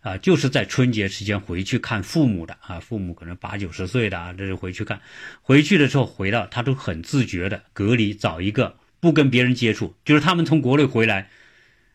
[0.08, 5.02] 啊，就是在春节期间回去看父母的，啊，父母可能八九十岁的啊，这是回去看，
[5.42, 11.30] 回去的时候回到，他都很自觉的隔离，找一个不跟别人接触，就是他们从国内回来，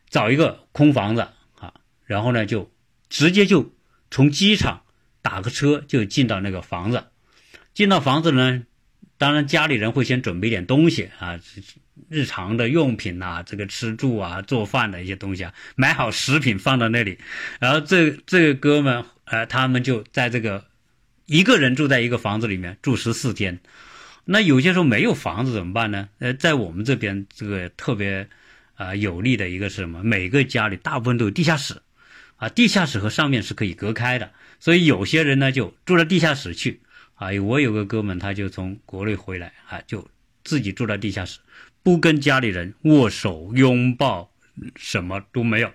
[0.09, 2.71] 找一个空房子啊，然后呢，就
[3.09, 3.73] 直接就。
[4.15, 4.83] 从机场
[5.23, 7.05] 打个车就进到那个房子，
[7.73, 8.63] 进到房子呢，
[9.23, 11.39] 当然家里人会先准备点东西啊，
[12.09, 17.17] 日常的用品呐，这个吃住啊，做饭的一些东西啊，买好食品放到那里，
[17.61, 20.65] 然后这这个哥们呃，他们就在这个
[21.27, 23.61] 一个人住在一个房子里面住十四天，
[24.25, 26.09] 那有些时候没有房子怎么办呢？
[26.19, 28.27] 呃，在我们这边这个特别
[28.75, 30.03] 啊有利的一个是什么？
[30.03, 31.81] 每个家里大部分都有地下室。
[32.39, 36.81] 啊，地下室和上面是可以隔开的，所以有些人呢就住到地下室去。
[37.15, 40.09] 啊，我有个哥们，他就从国内回来，啊，就
[40.43, 41.39] 自己住在地下室，
[41.83, 44.33] 不跟家里人握手、拥抱，
[44.77, 45.73] 什么都没有，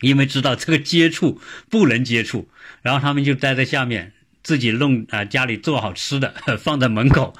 [0.00, 2.48] 因为知道这个接触不能接触。
[2.82, 4.12] 然后他们就待在下面，
[4.42, 7.34] 自己弄啊，家里做好吃的 放在门口，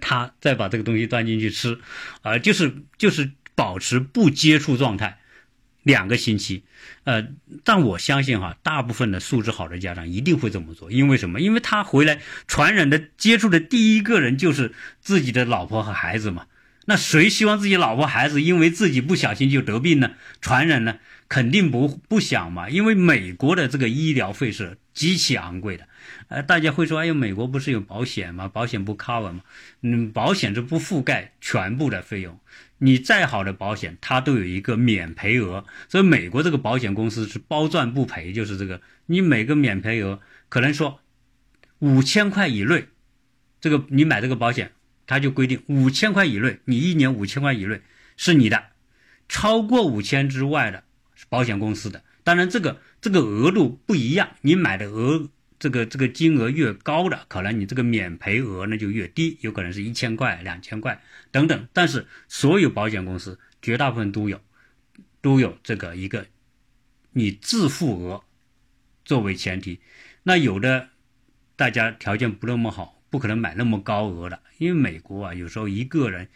[0.00, 1.78] 他再把这个东西端进去吃，
[2.22, 5.18] 啊，就是就是保持不接触状态。
[5.88, 6.64] 两个星期，
[7.04, 7.26] 呃，
[7.64, 11.40] 但我相信哈，大部分的素质好的家长一定会这么做，因为什么？
[11.40, 16.44] 因为他回来传染的接触的第一个人就是自己的老婆和孩子嘛。
[16.84, 20.10] 那谁希望自己老婆孩子因为自己不小心就得病呢？
[20.42, 20.98] 传染呢？
[21.26, 22.68] 肯定不不想嘛。
[22.68, 25.86] 因为美国的这个医疗费是极其昂贵的，
[26.28, 28.46] 呃，大家会说，哎呦，美国不是有保险吗？
[28.48, 29.40] 保险不 cover 吗？
[29.82, 32.38] 嗯，保险是不覆盖全部的费用。
[32.78, 41.00] 你再好的保险，它都有一个免赔额，所以美国这个保险公司是包赚不赔，就是这个，你每个免赔额可能说
[41.80, 42.86] 五千块以内，
[43.60, 44.72] 这个你买这个保险，
[45.06, 47.80] 它就规定五千块以内，你一年五千块以内
[48.16, 48.66] 是你的，
[49.28, 50.84] 超过五千之外的
[51.28, 55.28] 保险公司的，当然这个这个额度不一样，你买的额。
[55.58, 61.68] 这个这个金额越高的，可能你这个免赔额呢就越低，有可能是一千块、两千块等等。
[61.72, 64.40] 但是所有保险公司绝大部分都有，
[65.20, 66.26] 都有这个一个
[67.12, 68.22] 你自付额
[69.04, 69.80] 作为前提。
[70.22, 70.90] 那有的
[71.56, 76.28] 大家条件不那么好，不可能买那么高额的，因为美国啊，有时候一个人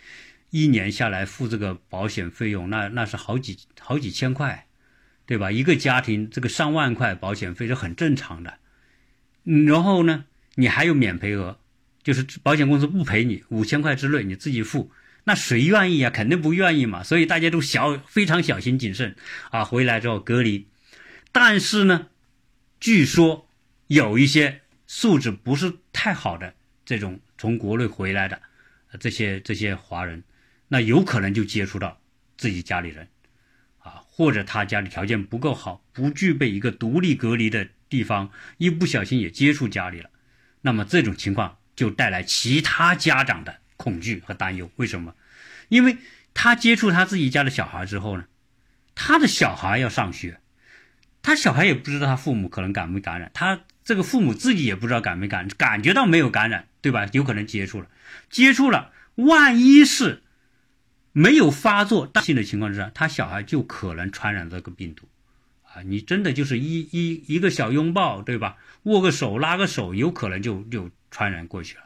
[0.51, 4.67] 一年下来付这个保险费用，那那是好几好几千块，
[5.27, 5.53] 对吧？
[5.53, 8.59] 一个家庭这个上万块保险费是很正常的。
[9.45, 10.25] 然后呢，
[10.55, 11.59] 你还有免赔额，
[12.03, 14.91] 就是保险公司不赔你五千块之内你自己付，
[15.25, 16.11] 那谁愿意啊？
[16.11, 17.03] 肯定不愿意嘛。
[17.03, 19.17] 所以大家都小非常小心谨慎
[19.51, 20.67] 啊，回来之后隔离。
[21.33, 22.09] 但是呢，
[22.79, 23.49] 据说
[23.87, 28.41] 有一些素质不是太好的这种从国内回来的
[29.01, 30.23] 这些这些华人，
[30.69, 31.99] 那有可能就接触到
[32.37, 33.09] 自己家里人
[33.79, 40.09] 啊，或者他家里条件不够好，不具备一个独立隔离的地方，一不小心也接触家里了。
[40.63, 44.71] 那么这种情况就带来其他家长的恐惧和担忧。
[44.77, 45.15] 为什么？
[45.69, 45.99] 因为
[46.33, 48.25] 他接触他自己家的小孩之后呢，
[48.95, 50.41] 他的小孩要上学。
[51.21, 57.07] 他小孩也不知道他父母可能感没感染，他这个父母自己也不知道感没感，感觉到没有感染，对吧？
[57.13, 57.89] 有可能接触了，
[58.31, 60.23] 接触了，万一是
[61.13, 65.07] 没有发作大性的情况之下，他小孩就可能传染这个病毒，
[65.75, 68.57] 啊，你真的就是一一一个小拥抱，对吧？
[68.85, 71.85] 握个手，拉个手，有可能就就传染过去了。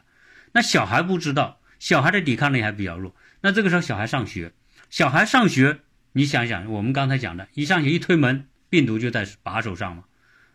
[0.51, 4.51] 那小孩不知道，小孩的抵抗力还比较弱，那这个时候小孩上学，
[4.89, 5.79] 小孩上学，
[6.13, 8.47] 你想想，我们刚才讲的，一上学一推门。
[8.69, 10.03] 病毒就在把手上嘛，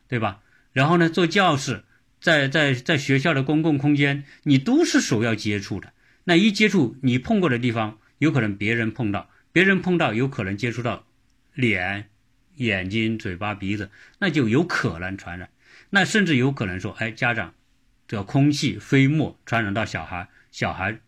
[0.06, 0.40] 对吧？
[0.74, 1.82] 然后呢，坐教室，
[2.20, 5.94] 在在在学校的公共空间，你都是手要接触的。
[6.24, 11.06] 那一接触，你碰过的地方，有可能别人碰到，别人碰到，有可能接触到
[11.54, 12.10] 脸、
[12.64, 15.48] 眼睛、嘴巴、鼻子，那就有可能传染。
[15.90, 17.54] 那甚至有可能说，哎，家长
[18.08, 21.00] 的空气飞沫传染到小孩，小孩。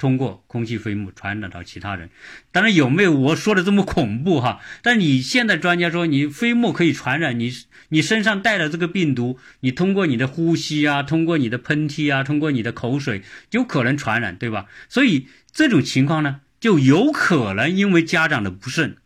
[0.00, 2.08] 通过空气飞沫传染到其他人，
[2.52, 4.60] 当然有没有我说的这么恐怖哈？
[4.80, 7.50] 但你现在专家说你飞沫可以传染，你
[7.88, 14.66] 你身上带的这个病毒，你通过你的呼吸啊，通过你的喷嚏啊，通过你的口水，有可能传染，对吧？
[14.88, 18.98] 所以这种情况呢，就有可能因为家长的不慎，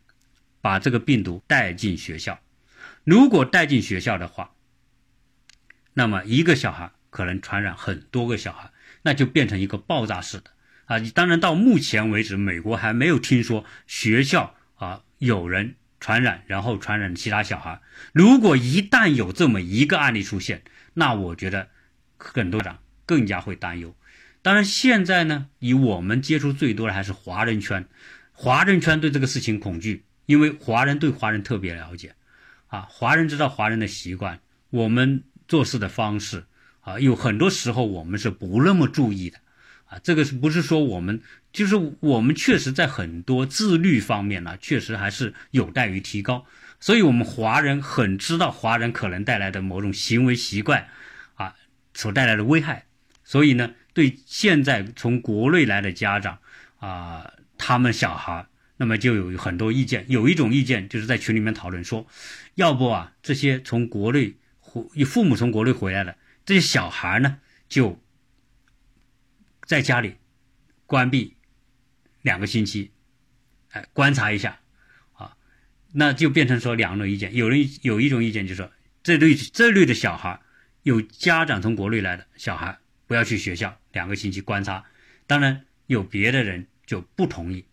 [0.62, 2.40] 把这个病毒带进学校。
[3.04, 4.52] 如果带进学校的话，
[5.92, 8.70] 那么一个小孩可能传染很多个小孩，
[9.02, 10.44] 那就变成一个爆炸式的。
[10.86, 17.80] 啊，当然到目前为止，美国还没有听说学校啊有人传染，然后传染其他小孩。
[18.12, 20.62] 如果一旦有这么一个案例出现，
[20.94, 21.68] 那我觉得
[22.16, 23.94] 很多家长更加会担忧。
[24.42, 27.88] 当然，现在呢，以我们接触最多的还是华人圈，
[28.32, 32.14] 华人圈对这个事情恐惧，因为华人对华人特别了解，
[32.68, 34.40] 啊，华人知道华人的习惯，
[34.70, 36.46] 我们做事的方式，
[36.80, 39.36] 啊，有很多时候我们是不那么注意的。
[39.84, 41.20] 啊，这个是不是说我们
[41.52, 46.46] 就是我们确实在很多自律方面呢，确实还是有待于提高。
[46.80, 50.88] 所以，我们华人很知道华人可能带来的某种行为习惯，
[51.34, 51.54] 啊，
[51.92, 52.86] 所带来的危害。
[53.22, 56.38] 所以呢，对现在从国内来的家长
[56.78, 58.46] 啊，他们小孩，
[58.82, 60.04] 那么就有很多意见。
[60.08, 62.04] 有一种意见就是在群里面讨论说，
[62.56, 68.02] 要不啊，这些从国内回父母从国内回来的这些小孩呢，就。
[69.64, 70.16] 在家里
[70.86, 71.36] 关闭
[72.20, 72.90] 两个星期，
[73.70, 74.60] 哎，观察一下
[75.12, 75.36] 啊，
[75.92, 77.34] 那就变成说两种意见。
[77.34, 78.70] 有人有一种意见就是说，
[79.04, 80.40] 这类这类的小孩，
[80.82, 84.84] 有家长从国内来的小孩不要去学校，两个星期观察。
[85.28, 87.64] 当然有别的人就不同意，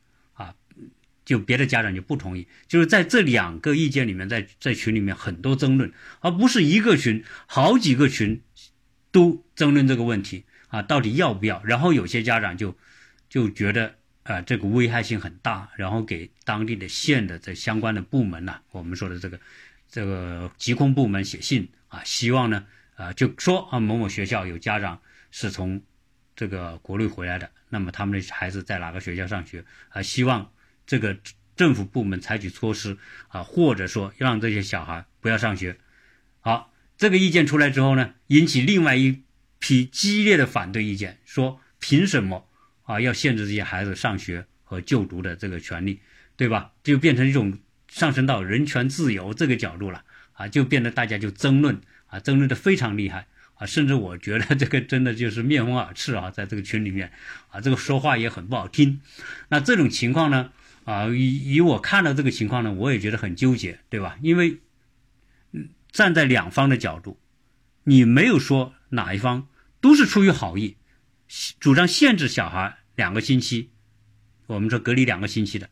[1.30, 2.48] 就别的家长就不同意。
[2.68, 8.42] 就是在这两个意见里面，在在群里面很多争论，而不是一个群，好几个群
[9.12, 10.46] 都争论这个问题。
[10.70, 11.62] 啊，到底要不要？
[11.64, 12.76] 然后有些家长就
[13.30, 19.40] 就觉得啊，这个危害性很大，然后给当地的县的这相关的部门呐，我们说的这个
[19.88, 22.66] 这个疾控部门写信啊，希望呢
[22.96, 25.80] 啊，就说啊某某学校有家长是从
[26.36, 30.02] 这个国内回来的，那么他们的孩子在哪个学校上学啊？
[30.02, 30.52] 希望
[30.90, 31.16] 这个
[31.56, 32.98] 政府部门采取措施
[33.30, 35.78] 啊，或者说让这些小孩不要上学。
[36.42, 39.22] 好，这个意见出来之后呢，引起另外一。
[39.62, 42.48] 批激烈的反对意见，说凭什么
[42.84, 46.00] 啊要限制这些孩子上学和就读的这个权利，
[46.38, 46.72] 对吧？
[46.82, 57.12] 就变成一种上升到人权自由这个角度了啊，就变得大家就争论啊，争论的非常厉害啊，甚至我觉得这个真的就是面红耳赤啊，在这个群里面
[57.50, 59.02] 啊，这个说话也很不好听。
[59.50, 60.54] 那这种情况呢
[60.90, 64.18] 啊，以以我看到这个情况呢，我也觉得很纠结，对吧？
[64.24, 64.60] 因为
[65.92, 67.20] 站在两方的角度，
[67.84, 68.74] 你没有说。
[68.92, 69.48] 哪一方
[69.82, 70.76] 都是出于好意，
[71.60, 73.70] 主张限制小孩两个星期，
[74.48, 75.70] 我们说隔离两个星期的，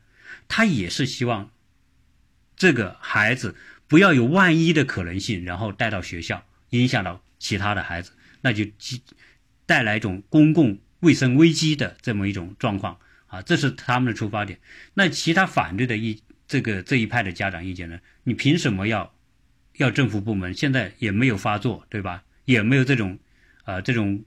[0.47, 1.49] 他也是希望
[2.55, 3.55] 这个孩子
[3.87, 8.11] 不要有万一的可能性，然后带到学校影响到其他的孩子，
[8.41, 8.65] 那就
[9.65, 14.59] 带来一种公共卫生危机的这么一种状况啊，这是他们的出发点。
[14.93, 17.99] 那其他反对的一这个这一派的家长意见呢？
[18.23, 19.13] 你凭什么要
[19.77, 22.23] 要政府部门现在也没有发作，对吧？
[22.45, 23.19] 也没有这种，
[23.65, 24.23] 啊，这种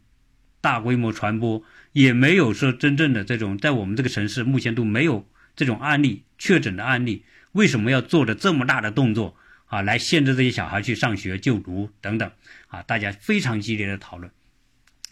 [0.60, 5.26] 大规模传播，也没有说真正的这种，在我们这个城市目前都没有
[5.56, 9.36] 这种案例确诊的案例，为什么要做的这么大的动作
[9.66, 12.30] 啊，来限制这些小孩去上学就读等等
[12.68, 12.82] 啊？
[12.82, 14.30] 大家非常激烈的讨论。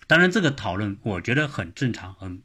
[0.07, 2.43] 当然，这个讨论我觉得很正常，很，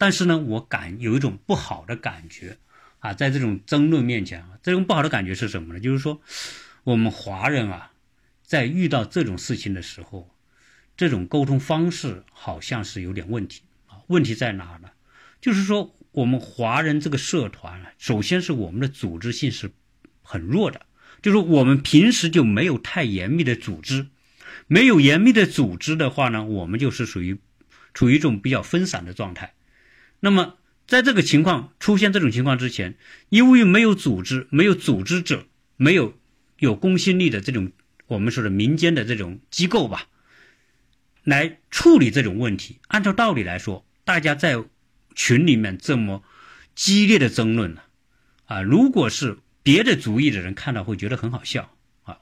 [0.00, 2.56] 但是呢，我感有一种不好的感觉
[3.00, 5.78] 啊，在这种争论面前啊，这种不好的感觉是什么呢？
[5.78, 6.22] 就是说，
[6.84, 7.92] 我们华人啊，
[8.42, 10.34] 在遇到这种事情的时候，
[10.96, 14.00] 这种沟通方式好像是有点问题啊。
[14.06, 14.88] 问题在哪呢？
[15.38, 19.70] 就是说，我们华人这个社团啊，首先是我们的组织性是
[20.22, 20.86] 很弱的，
[21.20, 24.06] 就是我们平时就没有太严密的组织。
[24.66, 27.38] 没有严密的组织的话呢，我们就是属于
[27.92, 29.52] 处于一种比较分散的状态。
[30.20, 32.96] 那么，在这个情况出现这种情况之前，
[33.28, 35.46] 因为没有组织、没有组织者、
[35.76, 36.18] 没有
[36.58, 37.72] 有公信力的这种
[38.06, 40.08] 我们说的民间的这种机构吧，
[41.24, 42.78] 来处理这种问题。
[42.88, 44.62] 按照道理来说，大家在
[45.14, 46.22] 群里面这么
[46.74, 47.82] 激烈的争论呢，
[48.46, 52.18] 啊，如果是别的族裔的人看到，会觉得很好笑啊。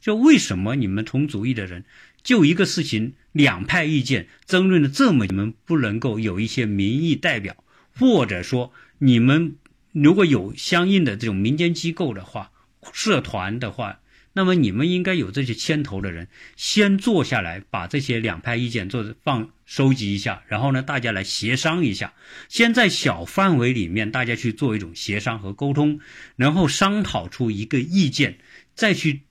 [0.00, 1.84] 就为什么你们同族裔的人
[2.22, 7.56] 就一个事情两派意见争论的这么，你们不能够有一些民意代表，
[7.98, 9.56] 或者说你们
[9.92, 12.52] 如果有相应的这种民间机构的话、
[12.92, 14.00] 社团的话，
[14.34, 22.14] 那么你们应该有这些牵头的人先坐下来，把这些两派意见做放收集一下，然后呢，大家来协商一下，
[22.48, 26.00] 先在小范围里面大家去做一种协商和沟通，
[26.36, 28.38] 然后商讨出一个意见，
[28.74, 29.22] 再去。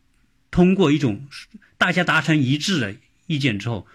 [0.51, 1.27] 通过一种
[1.77, 2.95] 大家达成一致的
[3.25, 3.87] 意见之后，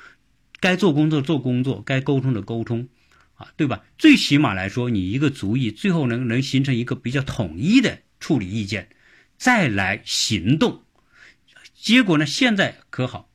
[0.58, 2.88] 该做工作做工作，该沟通的沟通，
[3.34, 3.84] 啊，对吧？
[3.98, 8.88] 最起码来说，你一个主意最后能能形成一个比较统一的处理意见，
[9.36, 10.82] 再来行动。
[11.74, 13.28] 结果呢，现在可好，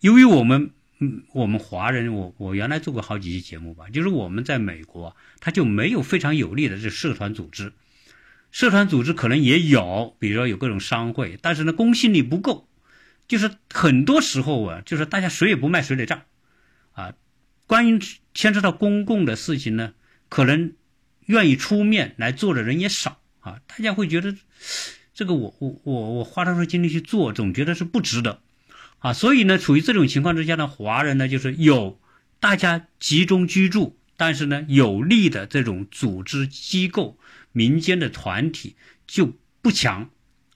[0.00, 0.70] 由于我们，
[1.00, 7.72] 嗯，我们华人，我我原来做过好几期节目吧，就是我们在美国，他就没有非常有力的这社团组织。
[8.50, 12.68] 社团组织可能也有，比如说有各种商会，但是呢，公信力不够，
[13.28, 16.22] 就是很多时候啊，就是大家谁也不卖谁的账，
[16.92, 17.12] 啊，
[17.66, 18.00] 关于
[18.32, 19.92] 牵扯到公共的事情呢，
[20.30, 20.72] 可能
[21.26, 24.34] 愿意出面来做的人也少啊，大家会觉得
[25.12, 28.40] 这个我我我我花多少精力去做，总觉得是不值得，
[29.00, 32.00] 啊，所以呢，处于这种情况之下呢，华人呢就是有
[32.40, 37.18] 大家集中居住，但是呢，有利的这种组织机构。
[37.50, 40.10] 民间的团体就不强，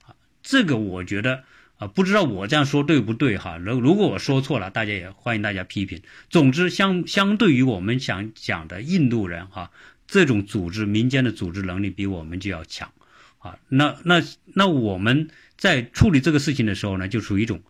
[0.05, 1.43] 啊，这个我觉得
[1.79, 3.57] 啊，不知道我这样说对不对哈？
[3.57, 6.03] 如如果我说错了，大家也欢迎大家批评。
[6.29, 9.73] 总之，相相对于我们想讲的印度人哈，
[10.07, 12.93] 这种组织民间的组织能力比我们就要强，
[13.39, 14.23] 啊，那那
[14.55, 17.63] 那我们在处理这个事情的时候呢，就属于一种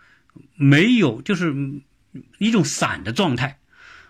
[0.56, 1.54] 没有，就是
[2.38, 3.60] 一种散的状态，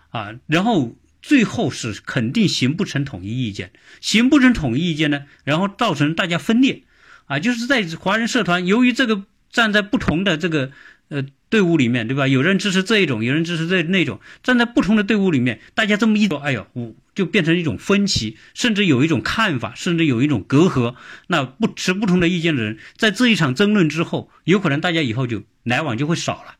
[0.09, 0.97] 啊，然后。
[1.23, 3.71] 最后是肯定形不成统一意见，
[4.01, 6.83] 形不成统一意见呢，然后造成大家分裂，
[7.25, 10.71] 啊，就是在华人社团，由于这个站在不同的这个
[11.07, 12.27] 呃队伍里面，对吧？
[12.27, 16.67] 有人支持这一种，有人支持这那种，站在不同的队伍里面，大家这么一说，哎呦，
[17.15, 20.95] 就变成一种分歧，甚至有一种看法，甚至有一种隔阂。
[21.27, 26.55] 那不持不同的意见的人，在这一场争论之后，有可能大家以后就来往就会少了。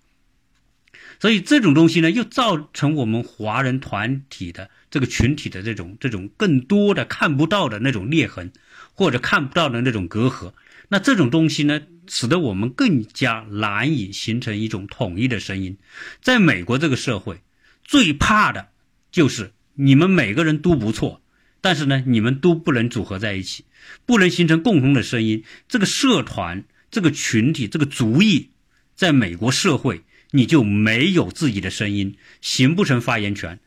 [1.23, 8.51] 所以这种东西呢，又造成我们华人团体的这个群体的这种这种更多的看不到的那种裂痕，
[8.91, 10.51] 或者看不到的那种隔阂。
[10.89, 15.77] 那这种东西呢，使得我们更加难以形成一种统一的声音。
[16.21, 17.41] 在美国这个社会，
[17.85, 18.67] 最怕的
[19.09, 21.21] 就是你们每个人都不错，
[21.61, 23.63] 但是呢，你们都不能组合在一起，
[24.05, 25.45] 不能形成共同的声音。
[25.69, 28.49] 这个社团、这个群体、这个族裔，
[28.93, 30.03] 在美国社会。
[30.35, 33.59] 你就没有自己的声音，形不成发言权。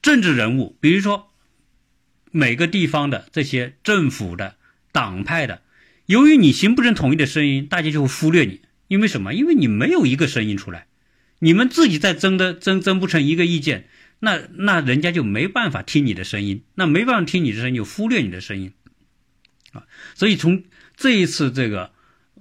[0.00, 1.32] 政治人物，比如说
[2.30, 4.56] 每个地方的这些政府的
[4.92, 5.62] 党派的，
[6.06, 8.60] 由于你形不成统一的声音，大家就会忽略你。
[8.86, 9.34] 因为什么？
[9.34, 10.86] 因为你没有一个声音出来，
[11.40, 13.88] 你们自己在争的争争不成一个意见，
[14.20, 18.72] 那那人家就没办法听你的声音，那没办法听你的声音，就忽略你的声音
[19.72, 19.88] 啊。
[20.14, 20.62] 所以从
[20.94, 21.90] 这一次这个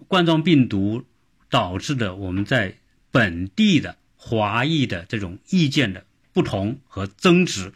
[0.07, 1.03] 冠状病毒
[1.49, 2.77] 导致的，我们在
[3.15, 7.71] 本地的华裔的这种意见的不同和争执，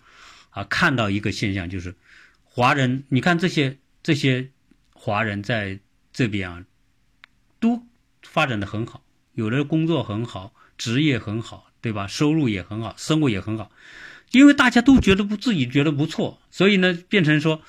[0.50, 1.96] 啊，看到一个现象就是，
[2.44, 4.50] 华人，你看这些这些
[4.92, 5.80] 华人在
[6.12, 6.66] 这边啊，
[7.62, 7.88] 都
[8.22, 12.06] 发展的很好，有的工作很好，职业很好，对吧？
[12.06, 13.72] 收入也很好，生活也很好，
[14.32, 17.62] 因为大家都觉得不自己觉得不错，所以呢，变成说，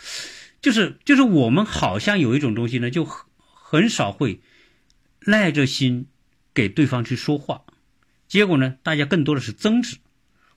[0.60, 4.40] 就是就是我们好像有一种东西呢，就很很少会
[5.26, 6.08] 耐着心。
[6.54, 7.64] 给对方去说话，
[8.28, 9.96] 结果呢，大家更多的是争执，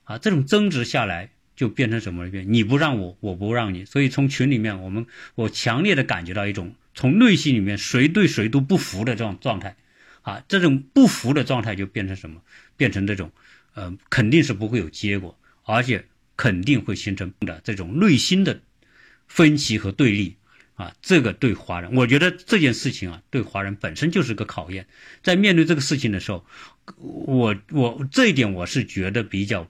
[0.04, 2.52] 啊，这种争执下来就变成什么变？
[2.52, 9.76] 你不让我，我不让你，所以从群里面，我们我强烈的感觉到一种从内心里面谁对谁都不服的这种状态，
[10.22, 12.40] 啊，这种不服的状态就变成什么？
[12.76, 13.30] 变成这种，
[13.74, 18.60] 呃，肯定是不会有结果，而且肯定会形成的这种内心的
[19.28, 20.36] 分歧和对立。
[20.74, 24.86] 啊，这个对华人，我觉得这件事情啊，对华人本身就是个考验。
[25.22, 26.44] 在面对这个事情的时候，
[26.96, 29.68] 我我这一点我是觉得比较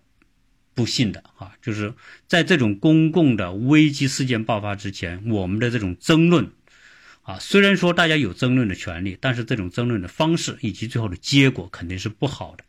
[0.74, 1.92] 不幸的啊，就是
[2.26, 6.50] 在这种公共的危机事件爆发之前，我们的这种争论
[7.22, 12.64] 啊，虽然说大家有争论的权利，但是这种争论的方式以及最后的结果肯定是不好的。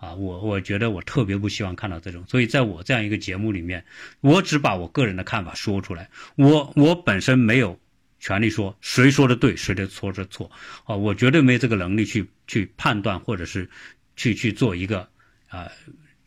[0.00, 3.84] 啊，我我觉得我特别不希望看到这种，所以在我这样一个节目里面，
[4.22, 6.08] 我只把我个人的看法说出来。
[6.36, 7.78] 我我本身没有
[8.18, 10.50] 权利说谁说的对，谁的错是错。
[10.84, 13.68] 啊，我绝对没这个能力去去判断或者是
[14.16, 15.06] 去去做一个
[15.48, 15.70] 啊，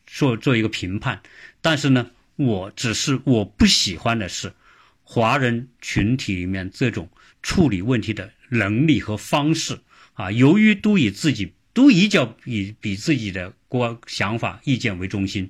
[0.05, 1.19] 做做一个评判。
[1.59, 4.53] 但是呢，我只是我不喜欢的是
[5.01, 7.09] 华人群体里面这种
[7.41, 9.79] 处理问题的能力和方式
[10.13, 11.53] 啊，由于都以自己。
[11.73, 15.49] 都一较以比自己的国想法意见为中心，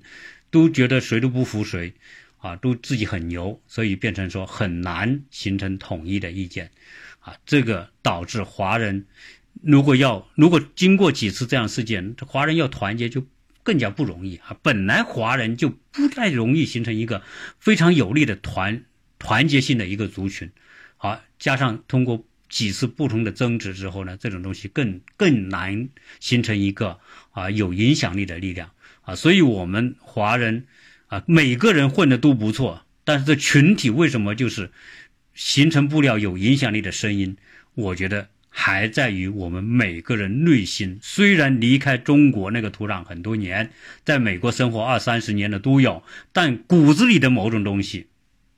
[0.49, 1.93] 都觉得谁都不服谁，
[2.37, 6.71] 啊，都自己很牛，所以变成说很难形成统一的意见，
[7.19, 9.05] 啊，这个导致华人
[9.61, 13.25] 如果要如果经过几次这样事件，华人要团结就
[13.61, 14.57] 更加不容易啊。
[14.61, 17.21] 本来华人就不太容易形成一个
[17.59, 18.85] 非常有力的团
[19.19, 20.49] 团结性的一个族群，
[20.95, 22.25] 好，加上通过。
[22.53, 25.89] 几次不同的争执之后呢，这种东西更更难
[26.19, 26.99] 形成一个
[27.31, 28.69] 啊有影响力的力量
[29.01, 30.67] 啊，所以我们华人
[31.07, 34.69] 啊每个人混的都不错，但是这群体为什么就是
[35.33, 37.35] 形成不了有影响力的声音？
[37.73, 43.71] 我觉得还在于我们每个人内心，虽然离开中国那个土壤很多年，
[44.05, 48.05] 在美国生活二三十年的都有，但骨子里的某种东西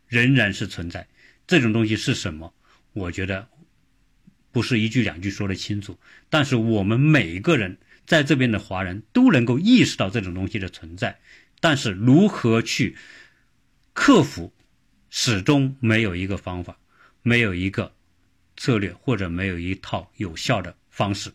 [0.09, 1.07] 仍然是存在。
[1.47, 2.53] 这种东西是什么？
[2.91, 3.47] 我觉得。
[4.55, 5.99] 不是一句两句说得清楚，
[6.29, 7.77] 但是我们每一个人
[8.07, 11.19] 在这边的华人都能够意识到这种东西的存在，
[11.59, 12.95] 但是如何去
[13.91, 14.53] 克服，
[15.09, 16.77] 始终没有一个方法，
[17.21, 17.91] 没有一个
[18.55, 21.33] 策略，或者没有一套有效的方式，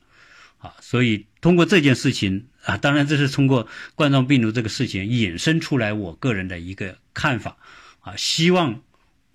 [0.56, 7.58] 啊，所以通过这件事情啊，当然这是通过冠状病毒这个事情引申出来我个人的一个看法，
[8.00, 8.80] 啊，希望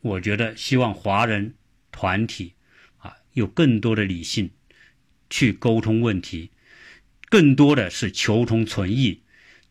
[0.02, 1.54] 我觉得希望华人
[1.92, 2.55] 团体。
[3.36, 4.50] 有更多的理性
[5.30, 6.50] 去沟通问题，
[7.30, 9.22] 更多的是求同存异，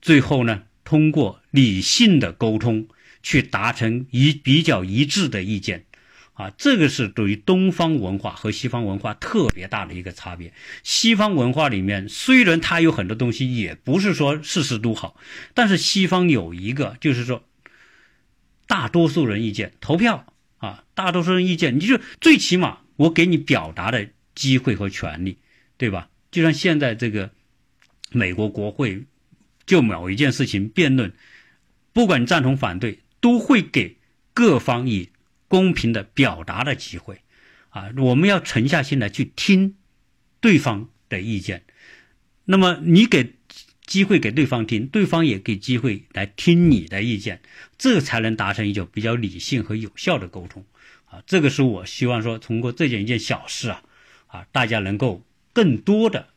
[0.00, 2.86] 最后呢，通过理性的沟通
[3.22, 5.86] 去达成一比较一致的意见，
[6.34, 10.52] 啊，这个是对于东方文化和西方文化特别大的一个差别。
[10.82, 15.16] 西方文化里面虽然它有很多东西也不是说事事都好，
[15.54, 17.42] 但是西方有一个就是说，
[18.66, 20.26] 大多数人意见投票
[20.58, 22.83] 啊，大多数人意见，你就最起码。
[22.96, 25.38] 我给你表达的机会和权利，
[25.76, 26.08] 对吧？
[26.30, 27.30] 就像现在这个
[28.10, 29.04] 美国国会
[29.66, 31.12] 就某一件事情辩论，
[31.92, 33.96] 不管赞同反对，都会给
[34.32, 35.10] 各方以
[35.48, 37.20] 公平的表达的机会。
[37.70, 39.76] 啊，我们要沉下心来去听
[40.40, 41.64] 对方的意见。
[42.44, 43.34] 那么你给
[43.84, 47.40] 机会给对方听，对方也给机会来听你的意见，
[47.76, 50.64] 这才能达成一种比较理性和有效的沟通。
[51.26, 53.82] 这个是我希望说，通过这件一件小事啊，
[54.26, 56.28] 啊，大家能够更多的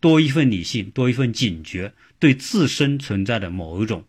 [0.00, 4.04] 多一份理性，多一份警觉，对自身存在的某一种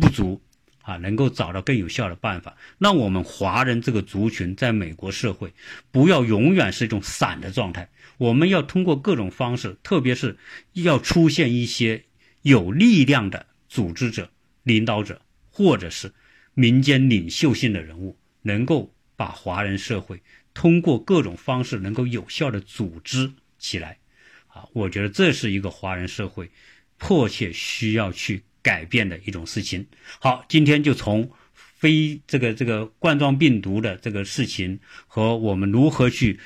[0.00, 0.40] 不足
[0.82, 2.56] 啊，能够找到更有效的办法。
[2.78, 5.52] 让我们华人这个族群在美国社会
[5.90, 10.36] 不要永远是一种散的状态，我们要通过各种方式，特别是
[10.72, 12.04] 要出现一些
[12.42, 14.30] 有力量的组织者、
[14.62, 15.20] 领导者，
[15.50, 16.12] 或者是
[16.54, 18.92] 民间领袖性的人物，能够。
[19.16, 20.22] 把华人社会
[20.54, 23.98] 通过各种方式能够有效的组织起来，
[24.48, 26.50] 啊，我觉得这是一个华人社会
[26.98, 29.86] 迫切需要去改变的一种事情。
[30.20, 36.38] 好，今天就从非这个这个冠状病毒的这个事情和我们如何去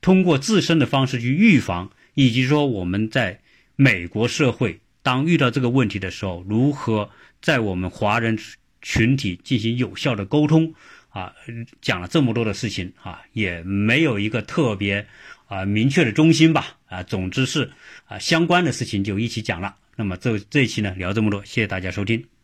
[0.00, 3.40] 通过自身的方式去预防，以及说我们在
[3.76, 8.38] 美国社会当遇到这个问题的时候，如何在我们华人
[8.82, 10.74] 群体进行有效的沟通。
[11.18, 11.34] 啊，
[11.80, 15.04] 讲了这么多的事情啊，也没有一个特别
[15.48, 17.68] 啊明确的中心吧啊，总之是
[18.06, 19.74] 啊相关的事情就一起讲了。
[19.96, 22.37] 那么这这一期呢聊这么多，谢谢大家收听。